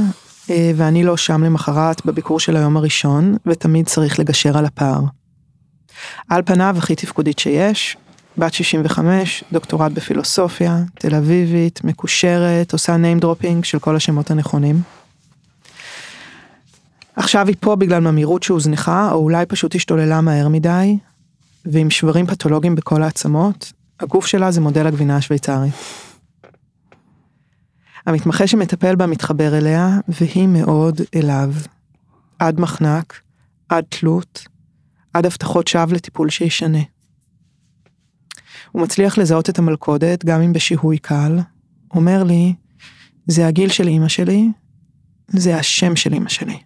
[0.48, 5.00] ואני לא שם למחרת בביקור של היום הראשון ותמיד צריך לגשר על הפער.
[6.28, 7.96] על פניו הכי תפקודית שיש,
[8.38, 14.82] בת 65, דוקטורט בפילוסופיה, תל אביבית, מקושרת, עושה name dropping של כל השמות הנכונים.
[17.16, 20.98] עכשיו היא פה בגלל ממהירות שהוזנחה, או אולי פשוט השתוללה מהר מדי,
[21.64, 25.74] ועם שברים פתולוגיים בכל העצמות, הגוף שלה זה מודל הגבינה השוויצרית.
[28.06, 31.52] המתמחה שמטפל בה מתחבר אליה, והיא מאוד אליו.
[32.38, 33.20] עד מחנק,
[33.68, 34.48] עד תלות,
[35.14, 36.82] עד הבטחות שווא לטיפול שישנה.
[38.72, 41.38] הוא מצליח לזהות את המלכודת גם אם בשיהוי קל,
[41.94, 42.54] אומר לי,
[43.26, 44.48] זה הגיל של אמא שלי,
[45.28, 46.62] זה השם של אמא שלי.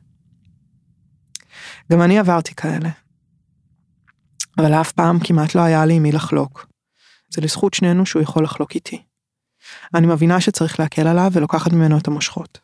[1.92, 2.88] גם אני עברתי כאלה.
[4.58, 6.66] אבל אף פעם כמעט לא היה לי עם מי לחלוק.
[7.34, 9.02] זה לזכות שנינו שהוא יכול לחלוק איתי.
[9.94, 12.58] אני מבינה שצריך להקל עליו ולוקחת ממנו את המושכות.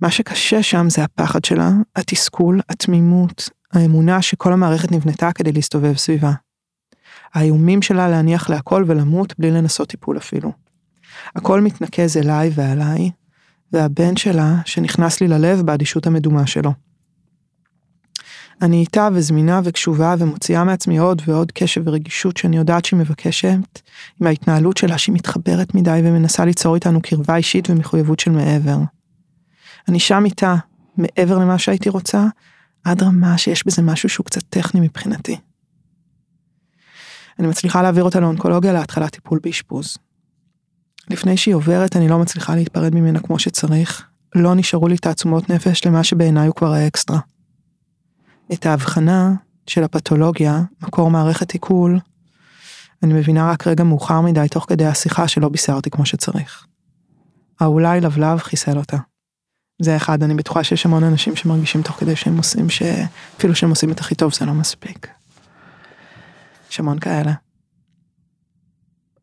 [0.00, 6.32] מה שקשה שם זה הפחד שלה, התסכול, התמימות, האמונה שכל המערכת נבנתה כדי להסתובב סביבה.
[7.34, 10.52] האיומים שלה להניח להכל ולמות בלי לנסות טיפול אפילו.
[11.36, 13.10] הכל מתנקז אליי ועליי,
[13.72, 16.72] והבן שלה שנכנס לי ללב באדישות המדומה שלו.
[18.62, 23.80] אני איתה וזמינה וקשובה ומוציאה מעצמי עוד ועוד קשב ורגישות שאני יודעת שהיא מבקשת,
[24.20, 28.78] עם ההתנהלות שלה שהיא מתחברת מדי ומנסה ליצור איתנו קרבה אישית ומחויבות של מעבר.
[29.88, 30.56] אני שם איתה,
[30.96, 32.26] מעבר למה שהייתי רוצה,
[32.84, 35.36] עד רמה שיש בזה משהו שהוא קצת טכני מבחינתי.
[37.38, 39.98] אני מצליחה להעביר אותה לאונקולוגיה להתחלת טיפול באשפוז.
[41.10, 45.86] לפני שהיא עוברת אני לא מצליחה להתפרד ממנה כמו שצריך, לא נשארו לי תעצומות נפש
[45.86, 47.18] למה שבעיניי הוא כבר האקסטרה.
[48.52, 49.32] את ההבחנה
[49.66, 51.98] של הפתולוגיה, מקור מערכת עיכול,
[53.02, 56.66] אני מבינה רק רגע מאוחר מדי תוך כדי השיחה שלא בישרתי כמו שצריך.
[57.60, 58.96] האולי לבלב חיסל אותה.
[59.78, 63.92] זה אחד, אני בטוחה שיש המון אנשים שמרגישים תוך כדי שהם עושים, שאפילו שהם עושים
[63.92, 65.08] את הכי טוב זה לא מספיק.
[66.70, 67.32] יש המון כאלה.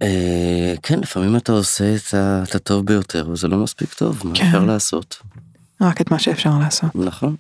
[0.02, 1.96] אה, כן, לפעמים אתה עושה
[2.44, 4.46] את הטוב ביותר וזה לא מספיק טוב, מה כן.
[4.46, 5.22] אפשר לעשות?
[5.82, 6.96] רק את מה שאפשר לעשות.
[6.96, 7.36] נכון.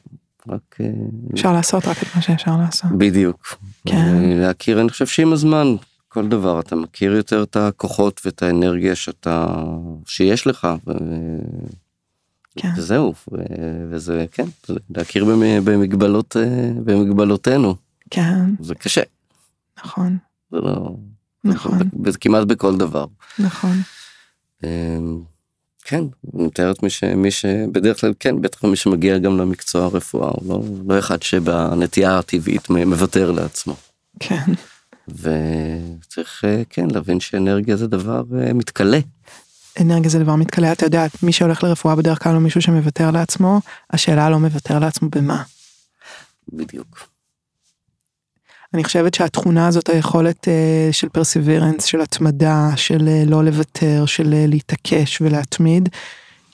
[0.47, 0.77] רק...
[0.81, 0.87] אה,
[1.33, 2.91] אפשר לעשות רק את מה שאפשר לעשות.
[2.97, 3.57] בדיוק.
[3.87, 4.15] כן.
[4.23, 5.75] להכיר, אני חושב שעם הזמן,
[6.07, 9.63] כל דבר, אתה מכיר יותר את הכוחות ואת האנרגיה שאתה,
[10.05, 10.67] שיש לך.
[12.55, 12.69] כן.
[12.77, 13.13] וזהו,
[13.89, 14.45] וזה, כן,
[14.89, 15.25] להכיר
[15.63, 17.75] במגבלות, אה, במגבלותינו.
[18.09, 18.55] כן.
[18.59, 19.01] זה קשה.
[19.85, 20.17] נכון.
[20.51, 20.95] זה לא...
[21.43, 23.05] נכון, וזה כמעט בכל דבר.
[23.39, 23.81] נכון.
[24.63, 25.21] אמ,
[25.83, 27.03] כן, אני מתאר את מי ש...
[27.03, 32.19] מי שבדרך כלל, כן, בטח מי שמגיע גם למקצוע הרפואה, הוא לא, לא אחד שבנטייה
[32.19, 33.75] הטבעית מוותר לעצמו.
[34.19, 34.53] כן.
[35.07, 38.99] וצריך, אה, כן, להבין שאנרגיה זה דבר אה, מתכלה.
[39.79, 43.61] אנרגיה זה דבר מתכלה, אתה יודע, מי שהולך לרפואה בדרך כלל הוא מישהו שמוותר לעצמו,
[43.89, 45.43] השאלה לא מוותר לעצמו במה.
[46.53, 47.11] בדיוק.
[48.73, 54.33] אני חושבת שהתכונה הזאת, היכולת אה, של פרסיבירנס, של התמדה, של אה, לא לוותר, של
[54.33, 55.89] אה, להתעקש ולהתמיד,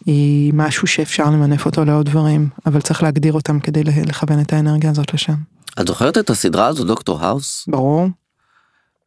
[0.05, 4.89] היא משהו שאפשר למנף אותו לעוד דברים, אבל צריך להגדיר אותם כדי לכוון את האנרגיה
[4.89, 5.35] הזאת לשם.
[5.81, 7.65] את זוכרת את הסדרה הזו, דוקטור האוס?
[7.67, 8.07] ברור?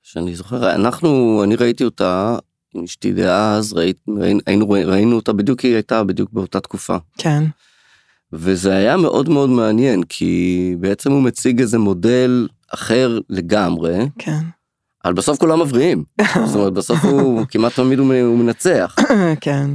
[0.03, 2.37] שאני זוכר, אנחנו, אני ראיתי אותה
[2.75, 3.97] עם אשתי דאז, ראית,
[4.47, 6.97] ראינו, ראינו אותה בדיוק, היא הייתה בדיוק באותה תקופה.
[7.19, 7.45] כן,
[8.33, 14.41] וזה היה מאוד מאוד מעניין, כי בעצם הוא מציג איזה מודל אחר לגמרי, כן.
[15.05, 16.05] אבל בסוף כולם מבריאים.
[16.47, 18.97] זאת אומרת, בסוף הוא כמעט תמיד הוא הוא מנצח.
[19.41, 19.71] כן,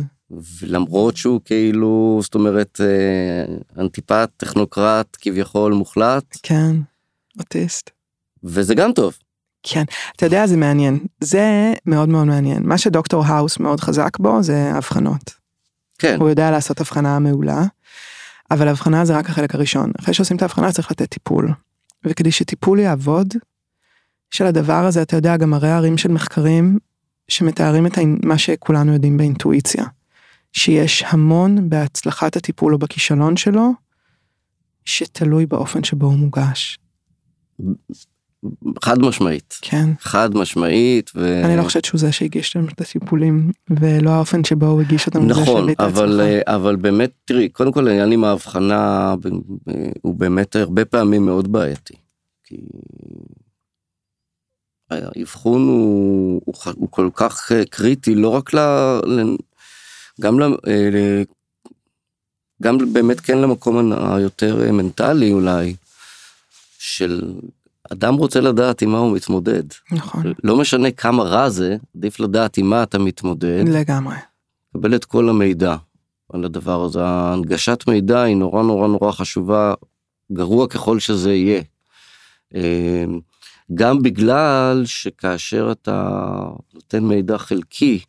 [0.62, 6.76] ולמרות שהוא כאילו, זאת אומרת, אה, אנטיפט, טכנוקרט כביכול מוחלט, כן,
[7.40, 7.90] אוטיסט.
[8.44, 9.18] וזה גם טוב.
[9.68, 9.84] כן,
[10.16, 11.00] אתה יודע, זה מעניין.
[11.22, 12.64] זה מאוד מאוד מעניין.
[12.66, 15.34] מה שדוקטור האוס מאוד חזק בו זה הבחנות.
[16.00, 17.64] כן, הוא יודע לעשות הבחנה מעולה,
[18.52, 19.92] אבל הבחנה זה רק החלק הראשון.
[20.00, 21.52] אחרי שעושים את ההבחנה צריך לתת טיפול.
[22.06, 23.34] וכדי שטיפול יעבוד,
[24.34, 26.80] יש על הדבר הזה, אתה יודע, גם הרי ערים של מחקרים
[27.28, 29.86] שמתארים את מה שכולנו יודעים באינטואיציה.
[30.54, 33.72] שיש המון בהצלחת הטיפול או בכישלון שלו,
[34.86, 36.80] שתלוי באופן שבו הוא מוגש.
[38.84, 39.58] חד משמעית.
[39.62, 39.90] כן.
[40.00, 41.12] חד משמעית.
[41.16, 41.42] ו...
[41.46, 45.26] אני לא חושבת שהוא זה שהגיש לנו את הטיפולים, ולא האופן שבו הוא הגיש אותם.
[45.26, 46.22] נכון, אבל.
[46.22, 49.16] אה, אבל באמת, תראי, קודם כל העניין עם ההבחנה
[50.02, 51.94] הוא באמת הרבה פעמים מאוד בעייתי.
[52.44, 52.58] כי
[54.92, 58.60] האבחון הוא, הוא, הוא כל כך אה, קריטי, לא רק ל...
[59.06, 59.36] ל
[60.22, 61.24] גם, ל, אה, ל-
[62.64, 65.76] גם באמת כן למקום היותר מנטלי אולי,
[66.80, 67.34] של
[67.94, 69.64] אדם רוצה לדעת עם מה הוא מתמודד.
[69.92, 73.64] נכון, לא משנה כמה רע זה, עדיף לדעת עם מה אתה מתמודד.
[73.68, 74.16] לגמרי.
[74.76, 75.76] לקבל את כל המידע
[76.34, 77.04] על הדבר הזה.
[77.04, 79.74] ההנגשת מידע היא נורא נורא נורא חשובה,
[80.32, 81.62] גרוע ככל שזה יהיה.
[82.56, 83.06] אה,
[83.74, 86.30] גם בגלל שכאשר אתה
[86.74, 88.00] נותן מידע חלקי,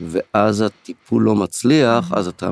[0.00, 2.50] ואז הטיפול לא מצליח, אז אתה,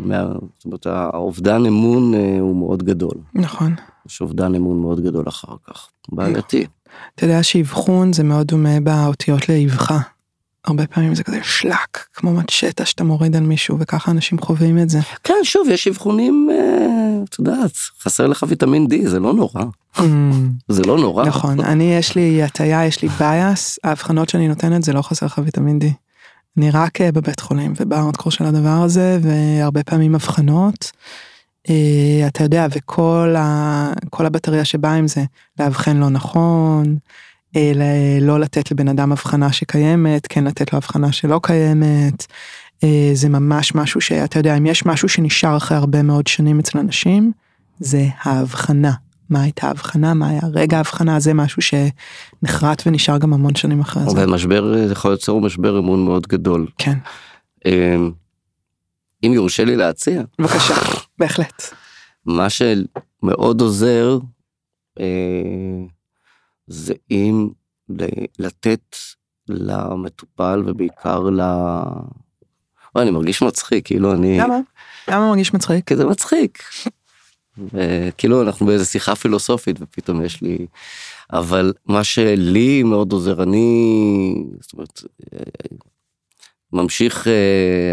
[0.59, 3.14] זאת אומרת, האובדן אמון אה, הוא מאוד גדול.
[3.34, 3.74] נכון.
[4.09, 5.88] יש אובדן אמון מאוד גדול אחר כך.
[6.12, 6.66] בעייתי.
[7.14, 9.98] אתה יודע שאבחון זה מאוד דומה באותיות לאבחה.
[10.64, 14.90] הרבה פעמים זה כזה שלק, כמו מצ'טה שאתה מוריד על מישהו, וככה אנשים חווים את
[14.90, 14.98] זה.
[15.24, 19.64] כן, שוב, יש אבחונים, אה, את יודעת, חסר לך ויטמין D, זה לא נורא.
[20.68, 21.24] זה לא נורא.
[21.24, 25.40] נכון, אני יש לי הטיה, יש לי bias, האבחנות שאני נותנת זה לא חסר לך
[25.44, 25.86] ויטמין D.
[26.56, 30.92] אני רק אה, בבית חולים ובארדקור של הדבר הזה, והרבה פעמים אבחנות.
[31.70, 35.24] אה, אתה יודע, וכל ה, הבטריה שבאה עם זה,
[35.60, 36.96] לאבחן לא נכון,
[37.56, 42.26] אה, לא לתת לבן אדם הבחנה שקיימת, כן לתת לו הבחנה שלא קיימת.
[42.84, 46.78] אה, זה ממש משהו שאתה יודע, אם יש משהו שנשאר אחרי הרבה מאוד שנים אצל
[46.78, 47.32] אנשים,
[47.80, 48.92] זה ההבחנה.
[49.30, 54.02] מה הייתה ההבחנה, מה היה רגע ההבחנה, זה משהו שנחרט ונשאר גם המון שנים אחרי
[54.10, 54.24] זה.
[54.28, 56.66] ומשבר, זה יכול ליצור משבר אמון מאוד גדול.
[56.78, 56.98] כן,
[59.26, 60.74] אם יורשה לי להציע, בבקשה,
[61.18, 61.62] בהחלט.
[62.26, 64.18] מה שמאוד עוזר
[65.00, 65.04] אה,
[66.66, 67.48] זה אם
[68.38, 68.96] לתת
[69.48, 71.40] למטופל ובעיקר ל...
[72.94, 74.38] אוי, אני מרגיש מצחיק, כאילו אני...
[74.38, 74.58] למה?
[75.08, 75.88] למה מרגיש מצחיק?
[75.88, 76.62] כי זה מצחיק.
[78.18, 80.66] כאילו אנחנו באיזה שיחה פילוסופית ופתאום יש לי
[81.32, 85.02] אבל מה שלי מאוד עוזר אני זאת אומרת
[85.32, 85.38] אה,
[86.72, 87.32] ממשיך אה,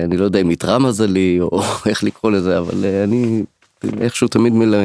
[0.05, 3.43] אני לא יודע אם איתרע מזלי או איך לקרוא לזה אבל אה, אני
[3.99, 4.77] איכשהו תמיד מלא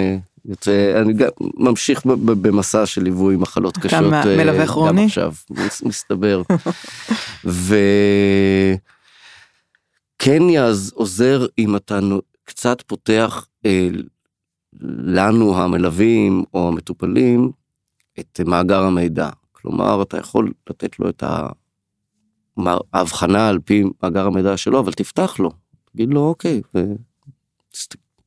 [0.45, 5.05] יוצא אני גם ממשיך במסע של ליווי מחלות אתה קשות אה, מלווה גם כרוני?
[5.05, 6.43] עכשיו מס- מסתבר.
[10.25, 11.99] וכן יעז עוזר אם אתה
[12.45, 13.89] קצת פותח אה,
[15.05, 17.51] לנו המלווים או המטופלים
[18.21, 19.29] את מאגר המידע.
[19.53, 21.49] כלומר, אתה יכול לתת לו את ה-
[22.93, 25.51] ההבחנה על פי מאגר המידע שלו, אבל תפתח לו,
[25.93, 26.85] תגיד לו אוקיי, ו...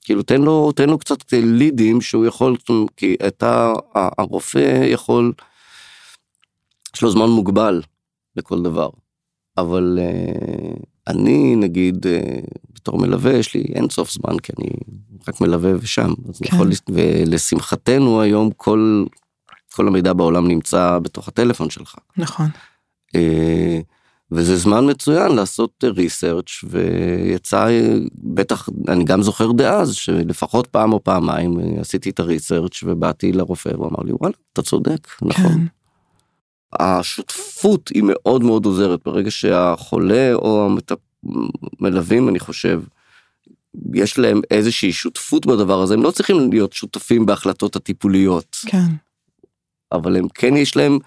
[0.02, 2.58] כאילו תן לו, תן לו קצת לידים שהוא יכול,
[2.98, 5.34] כי אתה, הרופא יכול,
[6.96, 7.82] יש לו זמן מוגבל
[8.36, 8.90] לכל דבר,
[9.58, 12.10] אבל uh, אני נגיד uh,
[12.74, 14.70] בתור מלווה יש לי אין סוף זמן כי אני
[15.28, 16.56] רק מלווה ושם, אז כן.
[16.56, 19.06] יכול, ולשמחתנו היום כל,
[19.74, 21.96] כל המידע בעולם נמצא בתוך הטלפון שלך.
[22.18, 22.48] נכון.
[23.16, 23.80] אה,
[24.36, 27.68] וזה זמן מצוין לעשות ריסרצ' ויצא,
[28.16, 33.70] בטח, אני גם זוכר דאז, שלפחות פעם או פעמיים אה, עשיתי את הריסרצ' ובאתי לרופא
[33.70, 35.54] והוא אמר לי, וואלה, אתה צודק, נכון.
[35.54, 35.66] כן.
[36.80, 40.70] השותפות היא מאוד מאוד עוזרת ברגע שהחולה או
[41.80, 42.82] המלווים, אני חושב,
[43.94, 48.86] יש להם איזושהי שותפות בדבר הזה, הם לא צריכים להיות שותפים בהחלטות הטיפוליות, כן.
[49.92, 51.00] אבל הם כן יש להם,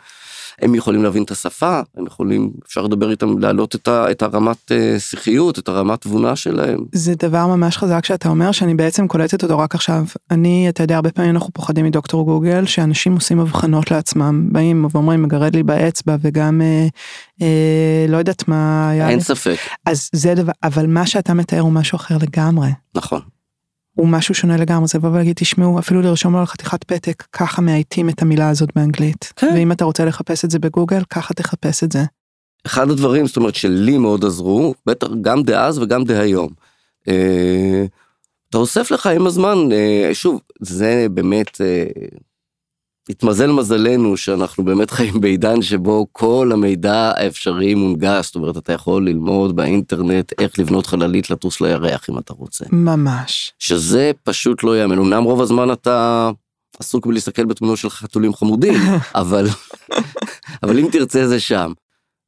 [0.63, 4.73] הם יכולים להבין את השפה, הם יכולים, אפשר לדבר איתם, להעלות את, ה, את הרמת
[4.73, 6.79] אה, שיחיות, את הרמת תבונה שלהם.
[6.93, 10.05] זה דבר ממש חזק שאתה אומר שאני בעצם קולטת אותו רק עכשיו.
[10.31, 15.23] אני, אתה יודע, הרבה פעמים אנחנו פוחדים מדוקטור גוגל, שאנשים עושים הבחנות לעצמם, באים ואומרים,
[15.23, 16.87] מגרד לי באצבע וגם, אה,
[17.43, 19.09] אה, לא יודעת מה היה.
[19.09, 22.69] אין לי." ספק, אז זה דבר, אבל מה שאתה מתאר הוא משהו אחר לגמרי.
[22.95, 23.21] נכון.
[23.97, 27.63] הוא משהו שונה לגמרי, זה לבוא ולהגיד, תשמעו, אפילו לרשום לו על חתיכת פתק, ככה
[27.63, 29.33] מאייתים את המילה הזאת באנגלית.
[29.37, 29.51] כן.
[29.55, 32.05] ואם אתה רוצה לחפש את זה בגוגל, ככה תחפש את זה.
[32.67, 36.49] אחד הדברים, זאת אומרת, שלי מאוד עזרו, בטח גם דאז וגם דהיום.
[37.09, 37.85] אה,
[38.51, 41.85] אתה אוסף לך עם הזמן, אה, שוב, זה באמת, אה,
[43.09, 49.09] התמזל מזלנו שאנחנו באמת חיים בעידן שבו כל המידע האפשרי מונגש, זאת אומרת, אתה יכול
[49.09, 52.65] ללמוד באינטרנט איך לבנות חללית לטוס לירח אם אתה רוצה.
[52.73, 53.53] ממש.
[53.59, 54.99] שזה פשוט לא יאמן.
[54.99, 56.31] אמנם רוב הזמן אתה
[56.79, 58.75] עסוק בלהסתכל בתמונות של חתולים חמודים,
[59.15, 59.47] אבל,
[60.63, 61.73] אבל אם תרצה זה שם.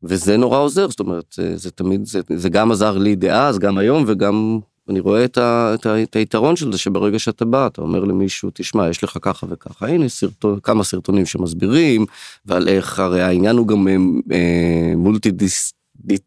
[0.02, 3.78] וזה נורא עוזר, זאת אומרת, זה, זה תמיד, זה, זה גם עזר לי דאז, גם
[3.78, 4.58] היום, וגם
[4.88, 8.04] אני רואה את, ה, את, ה, את היתרון של זה, שברגע שאתה בא, אתה אומר
[8.04, 12.06] למישהו, תשמע, יש לך ככה וככה, הנה סרטון, כמה סרטונים שמסבירים,
[12.46, 13.88] ועל איך, הרי העניין הוא גם
[14.32, 15.72] אה, מולטי דיס...
[15.96, 16.22] דיס...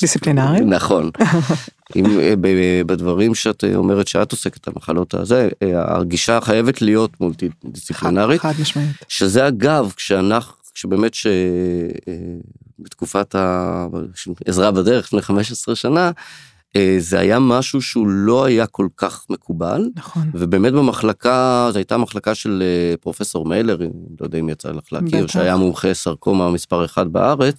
[0.00, 0.60] דיסציפלינרי?
[0.60, 1.10] נכון.
[1.96, 7.20] אם אה, ב- בדברים שאת אה, אומרת שאת עוסקת המחלות הזה, אה, הגישה חייבת להיות
[7.20, 8.96] מולטי דיסציפלינרית, חד משמעית.
[9.08, 11.12] שזה אגב, כשאנחנו, כשבאמת
[12.78, 13.34] שבתקופת
[14.46, 16.10] העזרה בדרך לפני 15 שנה, אה,
[16.98, 20.30] זה היה משהו שהוא לא היה כל כך מקובל, נכון.
[20.34, 23.88] ובאמת במחלקה, זו הייתה מחלקה של אה, פרופסור מיילר, אני
[24.20, 25.26] לא יודע אם יצא לך להכיר.
[25.26, 27.54] שהיה מומחה סרקומה מספר אחד בארץ,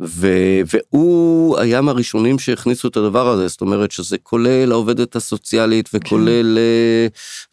[0.00, 0.28] ו,
[0.72, 7.06] והוא היה מהראשונים שהכניסו את הדבר הזה, זאת אומרת שזה כולל העובדת הסוציאלית וכולל אה,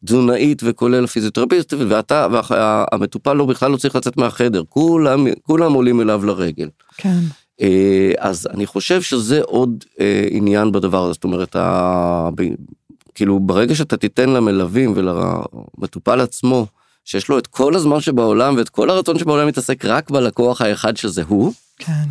[0.06, 6.26] תזונאית וכולל פיזיותרפיסט, ואתה, והמטופל לא בכלל לא צריך לצאת מהחדר, כולם, כולם עולים אליו
[6.26, 6.70] לרגל.
[6.98, 7.20] כן.
[7.62, 12.30] אה, אז אני חושב שזה עוד אה, עניין בדבר הזה, זאת אומרת, ה...
[13.16, 16.68] כאילו ברגע שאתה תיתן למלווים ולמטופל עצמו,
[17.06, 21.24] שיש לו את כל הזמן שבעולם ואת כל הרצון שבעולם להתעסק רק בלקוח האחד שזה
[21.28, 22.06] הוא, כן.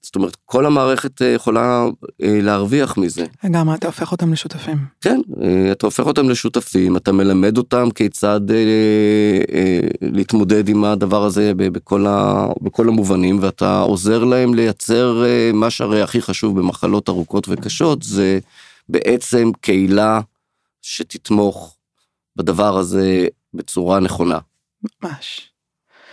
[0.00, 1.84] את- זאת אומרת, כל המערכת אה, יכולה
[2.22, 3.24] אה, להרוויח מזה.
[3.44, 4.78] לגמרי, אתה הופך אותם לשותפים.
[5.00, 8.40] כן, אה, אתה הופך אותם לשותפים, אתה מלמד אותם כיצד
[10.00, 15.22] להתמודד עם הדבר הזה בכל, ה, בכל המובנים, ואתה עוזר להם לייצר
[15.54, 18.38] מה שהרי הכי חשוב במחלות ארוכות וקשות, זה
[18.88, 20.20] בעצם קהילה
[20.82, 21.76] שתתמוך
[22.36, 24.38] בדבר הזה בצורה נכונה.
[25.02, 25.49] ממש.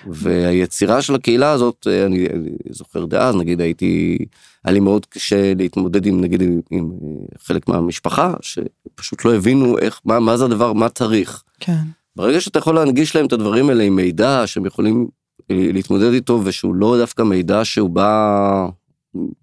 [0.07, 4.17] והיצירה של הקהילה הזאת, אה, אני, אני זוכר דאז, נגיד הייתי,
[4.63, 9.77] היה לי מאוד קשה להתמודד עם, נגיד, עם, עם אה, חלק מהמשפחה, שפשוט לא הבינו
[9.77, 11.43] איך, מה, מה זה הדבר, מה צריך.
[11.59, 11.81] כן.
[12.15, 15.07] ברגע שאתה יכול להנגיש להם את הדברים האלה עם מידע שהם יכולים
[15.51, 18.67] אה, להתמודד איתו, ושהוא לא דווקא מידע שהוא בא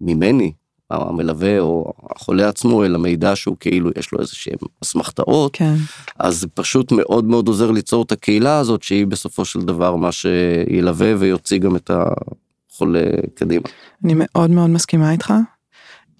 [0.01, 0.51] ממני,
[0.91, 5.75] המלווה או החולה עצמו, אלא מידע שהוא כאילו יש לו איזה שהם אסמכתאות, כן.
[6.19, 10.11] אז זה פשוט מאוד מאוד עוזר ליצור את הקהילה הזאת שהיא בסופו של דבר מה
[10.11, 13.63] שילווה ויוציא גם את החולה קדימה.
[14.03, 15.33] אני מאוד מאוד מסכימה איתך,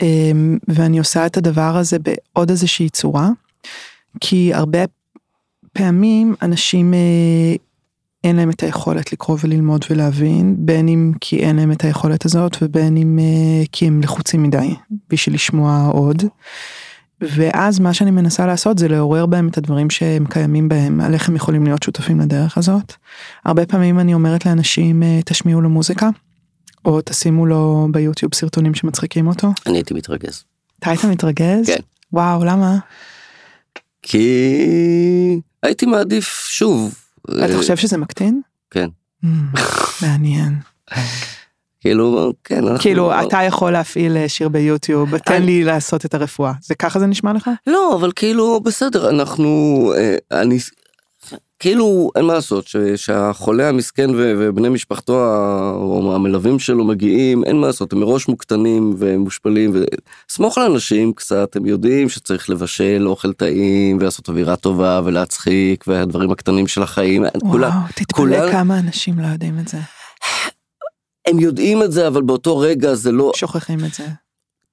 [0.02, 3.30] אמ, ואני עושה את הדבר הזה בעוד איזושהי צורה,
[4.20, 4.80] כי הרבה
[5.74, 7.56] פעמים אנשים אה,
[8.26, 12.58] אין להם את היכולת לקרוא וללמוד ולהבין, בין אם כי אין להם את היכולת הזאת
[12.62, 14.76] ובין אם אה, כי הם לחוצים מדי
[15.10, 16.24] בשביל לשמוע עוד.
[17.22, 21.30] ואז מה שאני מנסה לעשות זה לעורר בהם את הדברים שהם קיימים בהם, על איך
[21.30, 22.94] הם יכולים להיות שותפים לדרך הזאת.
[23.46, 26.10] הרבה פעמים אני אומרת לאנשים, אה, תשמיעו לו מוזיקה,
[26.86, 29.48] או תשימו לו ביוטיוב סרטונים שמצחיקים אותו.
[29.68, 30.44] אני הייתי מתרגז.
[30.80, 31.68] אתה היית מתרגז?
[31.68, 31.80] כן.
[32.14, 32.78] וואו, למה?
[34.02, 37.05] כי הייתי מעדיף שוב.
[37.30, 38.42] אתה אה, חושב שזה מקטין?
[38.72, 38.90] כן.
[39.26, 39.28] Mm,
[40.02, 40.56] מעניין.
[41.80, 42.78] כאילו, כן.
[42.80, 46.52] כאילו, אתה יכול להפעיל אה, שיר ביוטיוב, תן אני- לי לעשות את הרפואה.
[46.62, 47.50] זה ככה זה נשמע לך?
[47.68, 49.50] לא, אבל כאילו, בסדר, אנחנו,
[49.98, 50.58] אה, אני,
[51.60, 57.44] כאילו, אין מה לעשות, ש, שהחולה המסכן ו, ובני משפחתו ה- או המלווים שלו מגיעים,
[57.44, 59.74] אין מה לעשות, הם מראש מוקטנים ומושפלים,
[60.30, 66.32] וסמוך על אנשים קצת, הם יודעים שצריך לבשל אוכל טעים, ולעשות אווירה טובה, ולהצחיק, והדברים
[66.32, 69.78] הקטנים של החיים, כולם, וואו, תתפלא כולם- כמה אנשים לא יודעים את זה.
[71.28, 73.32] הם יודעים את זה, אבל באותו רגע זה לא...
[73.36, 74.06] שוכחים את זה.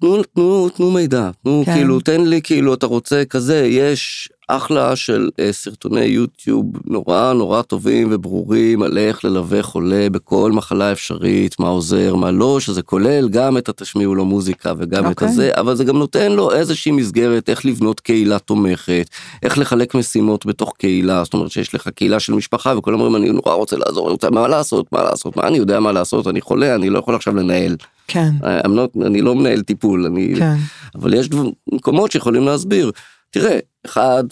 [0.02, 1.74] תנו, תנו, תנו מידע, תנו, כן.
[1.74, 7.62] כאילו, תן לי, כאילו, אתה רוצה כזה, יש אחלה של אה, סרטוני יוטיוב נורא נורא
[7.62, 13.28] טובים וברורים על איך ללווה חולה בכל מחלה אפשרית, מה עוזר, מה לא, שזה כולל
[13.28, 15.28] גם את התשמיעו לו מוזיקה וגם את אוקיי.
[15.28, 19.10] הזה, אבל זה גם נותן לו איזושהי מסגרת, איך לבנות קהילה תומכת,
[19.42, 23.32] איך לחלק משימות בתוך קהילה, זאת אומרת שיש לך קהילה של משפחה וכולם אומרים, אני
[23.32, 26.40] נורא רוצה לעזור, אני רוצה, מה לעשות, מה לעשות, מה אני יודע מה לעשות, אני
[26.40, 27.76] חולה, אני לא יכול עכשיו לנהל.
[28.12, 28.30] כן,
[28.64, 30.34] I'm not, אני לא מנהל טיפול, אני...
[30.38, 30.54] כן,
[30.94, 31.28] אבל יש
[31.72, 32.90] מקומות שיכולים להסביר.
[33.30, 34.24] תראה, אחד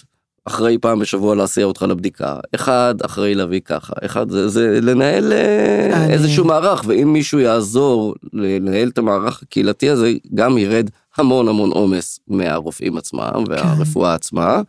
[0.45, 6.05] אחראי פעם בשבוע להסיע אותך לבדיקה, אחד אחראי להביא ככה, אחד זה, זה לנהל אה,
[6.05, 11.71] אני- איזשהו מערך, ואם מישהו יעזור לנהל את המערך הקהילתי הזה, גם ירד המון המון
[11.71, 14.63] עומס מהרופאים עצמם והרפואה עצמה,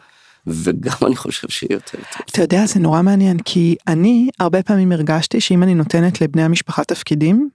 [0.47, 2.21] וגם אני חושב שיהיה יותר טוב.
[2.31, 6.83] אתה יודע, זה נורא מעניין, כי אני הרבה פעמים הרגשתי שאם אני נותנת לבני המשפחה
[6.83, 7.49] תפקידים,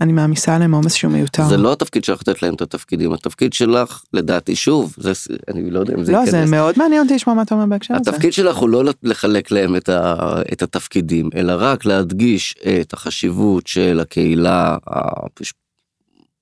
[0.00, 1.48] אני מעמיסה עליהם עומס שהוא מיותר.
[1.48, 5.12] זה לא התפקיד שלך לתת להם את התפקידים, התפקיד שלך, לדעתי, שוב, זה,
[5.48, 6.50] אני לא יודע אם זה לא, זה ייכנס.
[6.50, 8.10] מאוד מעניין אותי לשמוע מה אתה אומר בהקשר הזה.
[8.10, 10.16] התפקיד שלך הוא לא לחלק להם את, ה,
[10.52, 14.76] את התפקידים, אלא רק להדגיש את החשיבות של הקהילה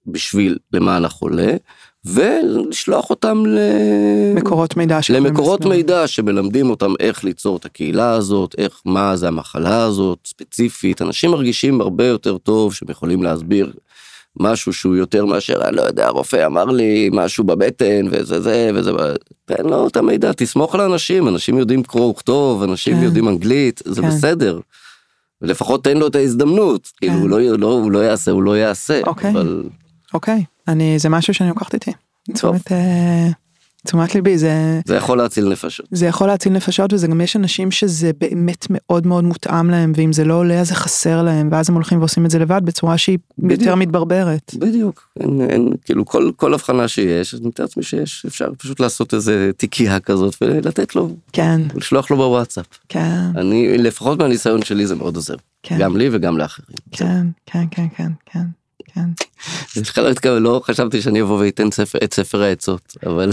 [0.06, 1.52] בשביל למען החולה,
[2.04, 3.58] ולשלוח אותם ל...
[4.34, 4.98] מקורות מידע.
[5.10, 5.76] למקורות להסביר.
[5.76, 11.02] מידע שמלמדים אותם איך ליצור את הקהילה הזאת, איך, מה זה המחלה הזאת, ספציפית.
[11.02, 13.72] אנשים מרגישים הרבה יותר טוב שהם יכולים להסביר
[14.40, 18.90] משהו שהוא יותר מאשר, אני לא יודע, הרופא אמר לי משהו בבטן וזה זה וזה,
[19.44, 23.02] תן לו את המידע, תסמוך על האנשים, אנשים יודעים קרוא וכתוב, אנשים כן.
[23.02, 24.08] יודעים אנגלית, זה כן.
[24.08, 24.60] בסדר.
[25.42, 29.00] ולפחות תן לו את ההזדמנות, כאילו הוא לא, לא, הוא לא יעשה, הוא לא יעשה,
[29.06, 29.30] אוקיי.
[29.30, 29.64] אבל
[30.14, 31.92] אוקיי, אני, זה משהו שאני לוקחת איתי.
[32.26, 32.34] טוב.
[32.34, 33.28] תשומת, אה,
[33.86, 35.86] תשומת ליבי, זה, זה יכול להציל נפשות.
[35.90, 40.12] זה יכול להציל נפשות וזה גם יש אנשים שזה באמת מאוד מאוד מותאם להם ואם
[40.12, 42.98] זה לא עולה אז זה חסר להם ואז הם הולכים ועושים את זה לבד בצורה
[42.98, 43.60] שהיא בדיוק.
[43.60, 44.54] יותר מתברברת.
[44.58, 49.14] בדיוק, אין, אין, כאילו כל, כל הבחנה שיש, אני מתאר לעצמי שיש, אפשר פשוט לעשות
[49.14, 52.66] איזה תיקייה כזאת ולתת לו, כן, לשלוח לו בוואטסאפ.
[52.88, 56.76] כן, אני, לפחות מהניסיון שלי זה מאוד עוזר, כן, גם לי וגם לאחרים.
[56.92, 58.44] כן, כן, כן, כן, כן,
[58.94, 59.08] כן.
[59.76, 61.68] לך לא התכוון, לא חשבתי שאני אבוא ואתן
[62.04, 63.30] את ספר העצות, אבל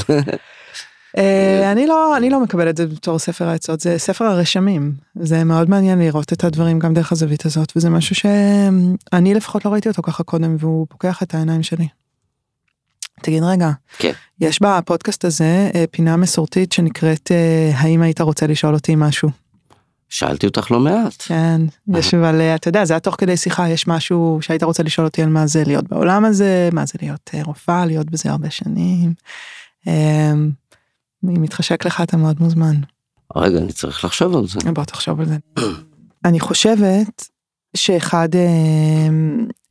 [1.18, 4.94] אה, אני לא, אני לא מקבלת את זה בתור ספר העצות, זה ספר הרשמים.
[5.16, 9.70] זה מאוד מעניין לראות את הדברים גם דרך הזווית הזאת, וזה משהו שאני לפחות לא
[9.70, 11.88] ראיתי אותו ככה קודם, והוא פוקח את העיניים שלי.
[13.22, 14.12] תגיד רגע, כן.
[14.42, 19.30] יש בפודקאסט הזה אה, פינה מסורתית שנקראת אה, האם היית רוצה לשאול אותי משהו?
[20.10, 21.14] שאלתי אותך לא מעט.
[21.28, 21.62] כן,
[21.96, 25.08] יש אבל אה, אתה יודע זה היה תוך כדי שיחה יש משהו שהיית רוצה לשאול
[25.08, 28.50] אותי על מה זה להיות בעולם הזה, מה זה להיות אה, רופאה, להיות בזה הרבה
[28.50, 29.14] שנים.
[29.88, 30.32] אה,
[31.24, 32.76] אם מתחשק לך אתה מאוד מוזמן.
[33.36, 34.60] רגע, אני צריך לחשוב על זה.
[34.72, 35.38] בוא תחשוב על זה.
[36.26, 37.28] אני חושבת
[37.78, 39.08] שאחד אה,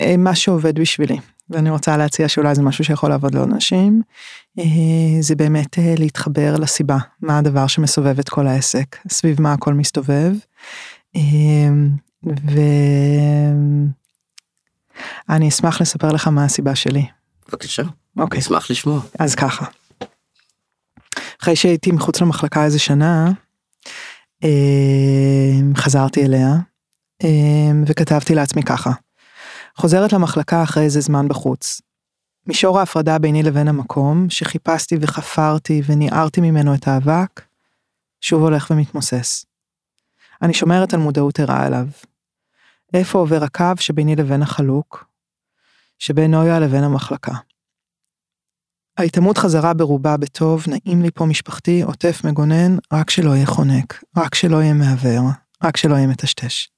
[0.01, 1.17] אה, מה שעובד בשבילי
[1.51, 4.03] ואני רוצה להציע שאולי זה משהו שיכול לעבוד לעוד אנשים אה,
[5.21, 10.33] זה באמת אה, להתחבר לסיבה מה הדבר שמסובב את כל העסק סביב מה הכל מסתובב.
[11.17, 11.69] אה,
[15.29, 17.07] ואני אשמח לספר לך מה הסיבה שלי.
[17.49, 17.83] בבקשה,
[18.17, 18.41] אוקיי.
[18.41, 19.01] אשמח לשמוע.
[19.19, 19.67] אז ככה.
[21.43, 23.31] אחרי שהייתי מחוץ למחלקה איזה שנה,
[24.45, 24.51] אה,
[25.77, 26.55] חזרתי אליה
[27.25, 28.91] אה, וכתבתי לעצמי ככה.
[29.77, 31.81] חוזרת למחלקה אחרי איזה זמן בחוץ.
[32.47, 37.43] מישור ההפרדה ביני לבין המקום, שחיפשתי וחפרתי וניערתי ממנו את האבק,
[38.21, 39.47] שוב הולך ומתמוסס.
[40.43, 41.87] אני שומרת על מודעות ערה אליו.
[42.95, 45.05] איפה עובר הקו שביני לבין החלוק,
[45.99, 47.33] שבין נויה לבין המחלקה.
[48.99, 54.35] ההיטמעות חזרה ברובה בטוב, נעים לי פה משפחתי, עוטף מגונן, רק שלא יהיה חונק, רק
[54.35, 55.23] שלא יהיה מעוור,
[55.65, 56.69] רק שלא יהיה מטשטש.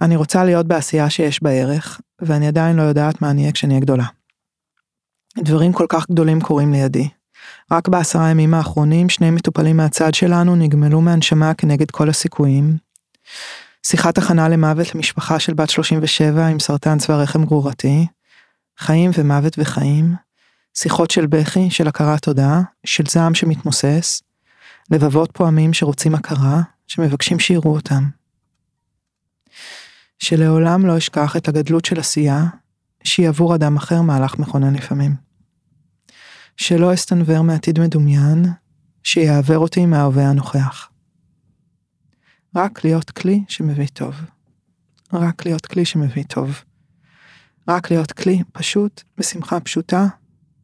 [0.00, 3.74] אני רוצה להיות בעשייה שיש בה ערך, ואני עדיין לא יודעת מה אני אהיה כשאני
[3.74, 4.04] אהיה גדולה.
[5.38, 7.08] דברים כל כך גדולים קורים לידי.
[7.70, 12.76] רק בעשרה הימים האחרונים שני מטופלים מהצד שלנו נגמלו מהנשמה כנגד כל הסיכויים.
[13.86, 18.06] שיחת הכנה למוות למשפחה של בת 37 עם סרטן צוואר רחם גרורתי.
[18.78, 20.14] חיים ומוות וחיים.
[20.74, 24.22] שיחות של בכי, של הכרת תודה, של זעם שמתמוסס,
[24.90, 28.21] לבבות פועמים שרוצים הכרה, שמבקשים שיראו אותם.
[30.22, 32.44] שלעולם לא אשכח את הגדלות של עשייה,
[33.04, 35.16] שהיא עבור אדם אחר מהלך מכונן לפעמים.
[36.56, 38.44] שלא אסתנוור מעתיד מדומיין,
[39.02, 40.90] שיעוור אותי מההווה הנוכח.
[42.56, 44.14] רק להיות כלי שמביא טוב.
[45.12, 46.62] רק להיות כלי שמביא טוב.
[47.68, 50.06] רק להיות כלי פשוט, בשמחה פשוטה,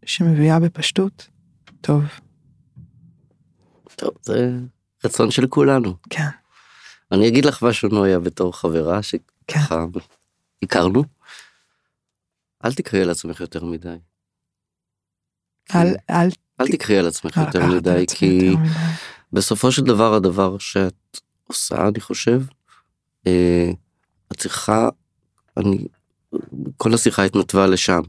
[0.05, 1.29] שמביאה בפשטות,
[1.81, 2.05] טוב.
[3.97, 4.59] טוב, זה
[5.05, 5.95] רצון של כולנו.
[6.11, 6.29] כן,
[7.13, 9.85] אני אגיד לך משהו נויה בתור חברה שככה
[10.63, 11.05] הכרנו,
[12.65, 13.97] אל תקראי על עצמך יותר מדי.
[15.75, 16.29] אל, אל,
[16.61, 18.71] אל תקראי על עצמך אל יותר לקחת על מדי, כי יותר מדי.
[19.33, 22.43] בסופו של דבר הדבר שאת עושה, אני חושב,
[23.27, 23.71] אה,
[24.33, 24.89] את צריכה,
[25.57, 25.87] אני,
[26.77, 28.01] כל השיחה התנתבה לשם.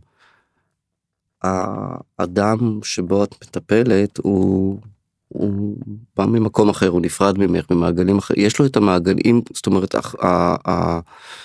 [1.41, 4.81] האדם שבו את מטפלת הוא,
[5.29, 5.77] הוא
[6.17, 9.95] בא ממקום אחר, הוא נפרד ממך, ממעגלים אחרים, יש לו את המעגלים, זאת אומרת,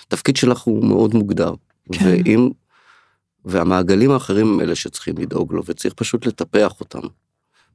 [0.07, 1.55] התפקיד שלך הוא מאוד מוגדר.
[1.93, 2.05] כן.
[2.05, 2.51] ואם,
[3.45, 7.01] והמעגלים האחרים הם אלה שצריכים לדאוג לו, וצריך פשוט לטפח אותם.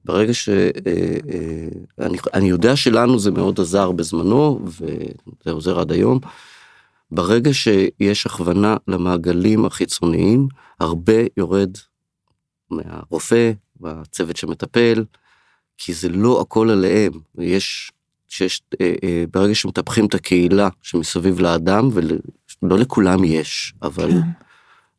[0.06, 0.50] ברגע ש...
[0.50, 6.20] אה, אה, אני, אני יודע שלנו זה מאוד עזר בזמנו, וזה עוזר עד היום.
[7.12, 10.48] ברגע שיש הכוונה למעגלים החיצוניים,
[10.80, 11.72] הרבה יורד
[12.72, 13.52] מהרופא
[13.82, 15.04] והצוות שמטפל,
[15.82, 17.12] כי זה לא הכל עליהם.
[17.38, 17.92] יש,
[18.28, 24.18] שיש, אה, אה, ברגע שמטפחים את הקהילה שמסביב לאדם, ולא לכולם יש, אבל כן,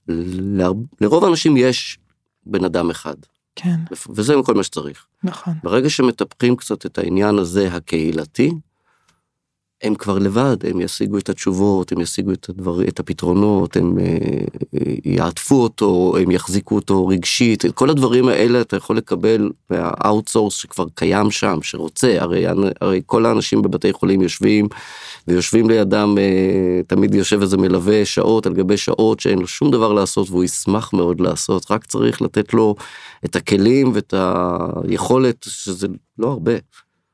[0.09, 1.99] ל- לרוב האנשים יש
[2.47, 3.14] בן אדם אחד,
[3.57, 3.76] כן,
[4.09, 5.07] וזה כל מה שצריך.
[5.24, 5.55] נכון.
[5.62, 8.51] ברגע שמטפחים קצת את העניין הזה הקהילתי,
[9.83, 14.05] הם כבר לבד, הם ישיגו את התשובות, הם ישיגו את, הדבר, את הפתרונות, הם אה,
[14.74, 19.86] אה, יעטפו אותו, הם יחזיקו אותו רגשית, את כל הדברים האלה אתה יכול לקבל מה
[19.86, 22.45] outsource שכבר קיים שם, שרוצה, הרי,
[22.81, 24.68] הרי כל האנשים בבתי חולים יושבים,
[25.28, 29.93] ויושבים לידם, אה, תמיד יושב איזה מלווה שעות על גבי שעות שאין לו שום דבר
[29.93, 32.74] לעשות והוא ישמח מאוד לעשות, רק צריך לתת לו
[33.24, 34.14] את הכלים ואת
[34.85, 35.87] היכולת, שזה
[36.18, 36.53] לא הרבה.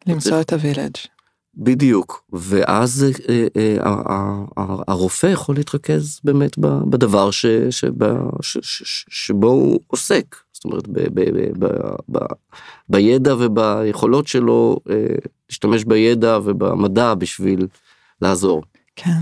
[0.07, 1.16] למצוא את הווילג'.
[1.57, 8.59] בדיוק, ואז אה, אה, ה- ה- ה- הרופא יכול להתרכז באמת בדבר ש, שבה, ש,
[8.63, 11.21] ש, ש, שבו הוא עוסק, זאת אומרת ב, ב,
[11.59, 11.67] ב,
[12.13, 12.19] ב,
[12.89, 14.95] בידע וביכולות שלו אה,
[15.51, 17.67] להשתמש בידע ובמדע בשביל
[18.23, 18.63] לעזור.
[18.97, 19.21] כן.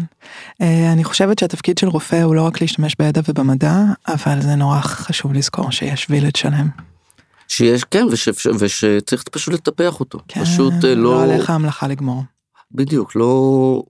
[0.62, 3.76] אה, אני חושבת שהתפקיד של רופא הוא לא רק להשתמש בידע ובמדע,
[4.08, 6.68] אבל זה נורא חשוב לזכור שיש וילג' שלם.
[7.56, 11.88] שיש, כן, וש, וש, ושצריך פשוט לטפח אותו, כן, פשוט אה, לא לא, עליך המלאכה
[11.88, 12.22] לגמור.
[12.72, 13.82] בדיוק, לא,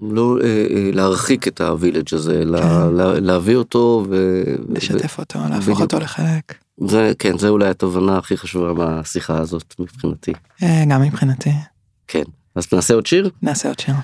[0.00, 2.48] לא אה, אה, להרחיק את הווילג' הזה, כן.
[2.48, 4.42] לה, להביא אותו ו...
[4.68, 5.80] לשתף אותו, להפוך בדיוק.
[5.80, 6.54] אותו לחלק.
[6.86, 10.32] זה כן זה אולי התובנה הכי חשובה מהשיחה הזאת מבחינתי.
[10.62, 11.52] אה, גם מבחינתי.
[12.08, 12.22] כן.
[12.54, 13.30] אז נעשה עוד שיר?
[13.42, 13.94] נעשה עוד שיר.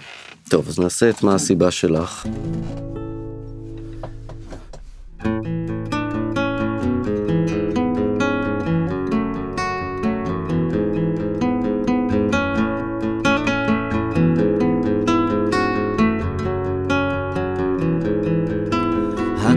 [0.49, 2.27] טוב אז נעשה את מה הסיבה שלך.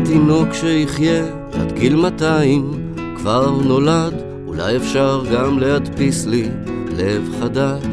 [0.09, 4.13] התינוק שיחיה עד גיל 200 כבר נולד,
[4.47, 6.49] אולי אפשר גם להדפיס לי
[6.97, 7.83] לב חדש.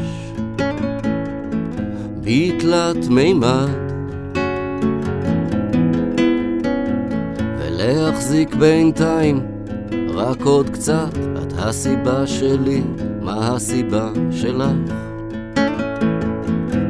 [2.20, 3.68] בתלת מימד
[7.58, 9.40] ולהחזיק בינתיים
[10.14, 12.82] רק עוד קצת את הסיבה שלי,
[13.22, 14.92] מה הסיבה שלך?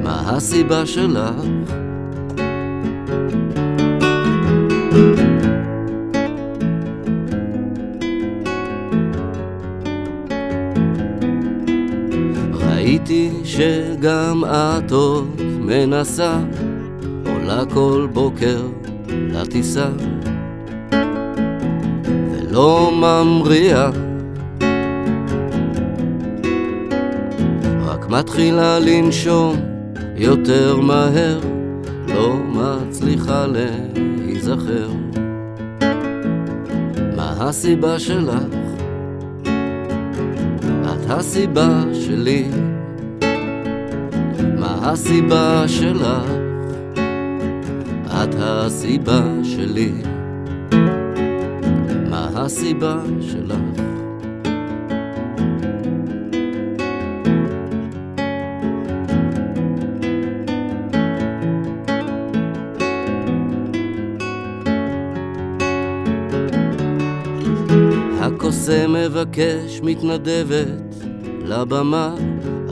[0.02, 1.42] מה הסיבה שלך?
[13.56, 16.38] שגם את עוד מנסה,
[17.26, 18.62] עולה כל בוקר
[19.08, 19.88] לטיסה,
[22.32, 23.90] ולא ממריאה.
[27.84, 29.56] רק מתחילה לנשום
[30.16, 31.40] יותר מהר,
[32.08, 34.88] לא מצליחה להיזכר.
[37.16, 38.34] מה הסיבה שלך?
[40.84, 42.44] את הסיבה שלי.
[44.88, 46.30] הסיבה שלך?
[48.06, 49.92] את הסיבה שלי.
[52.10, 53.56] מה הסיבה שלך?
[68.20, 70.94] הקוסם מבקש מתנדבת
[71.44, 72.14] לבמה,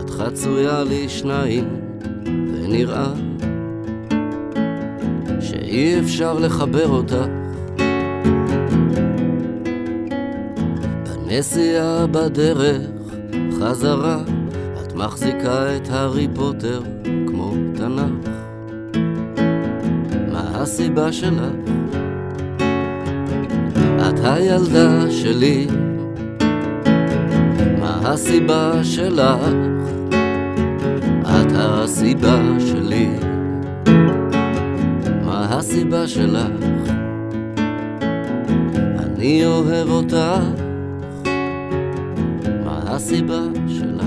[0.01, 1.84] את חצויה לי שניים,
[2.65, 3.12] ונראה
[5.41, 7.27] שאי אפשר לחבר אותך.
[11.05, 12.83] בנסיעה בדרך
[13.61, 14.23] חזרה,
[14.83, 16.83] את מחזיקה את הארי פוטר
[17.27, 18.29] כמו תנ"ך.
[20.33, 21.41] מה הסיבה שלך?
[24.09, 25.67] את הילדה שלי,
[27.81, 29.74] מה הסיבה שלך?
[31.41, 33.09] את הסיבה שלי,
[35.24, 36.64] מה הסיבה שלך?
[38.99, 40.14] אני אוהב אותך,
[42.64, 44.05] מה הסיבה שלך?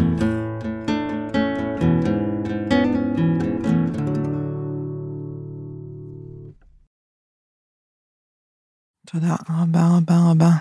[9.12, 10.52] תודה רבה רבה רבה.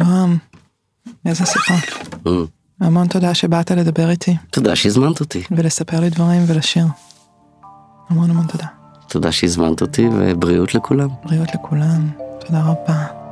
[0.00, 0.36] נועם,
[1.26, 1.74] איזה שיחה.
[2.80, 5.42] המון תודה שבאת לדבר איתי תודה שהזמנת אותי.
[5.50, 6.86] ולספר לי דברים ולשיר.
[8.08, 8.66] המון המון תודה.
[9.08, 11.08] תודה שהזמנת אותי ובריאות לכולם.
[11.24, 12.10] בריאות לכולם.
[12.40, 13.25] תודה רבה.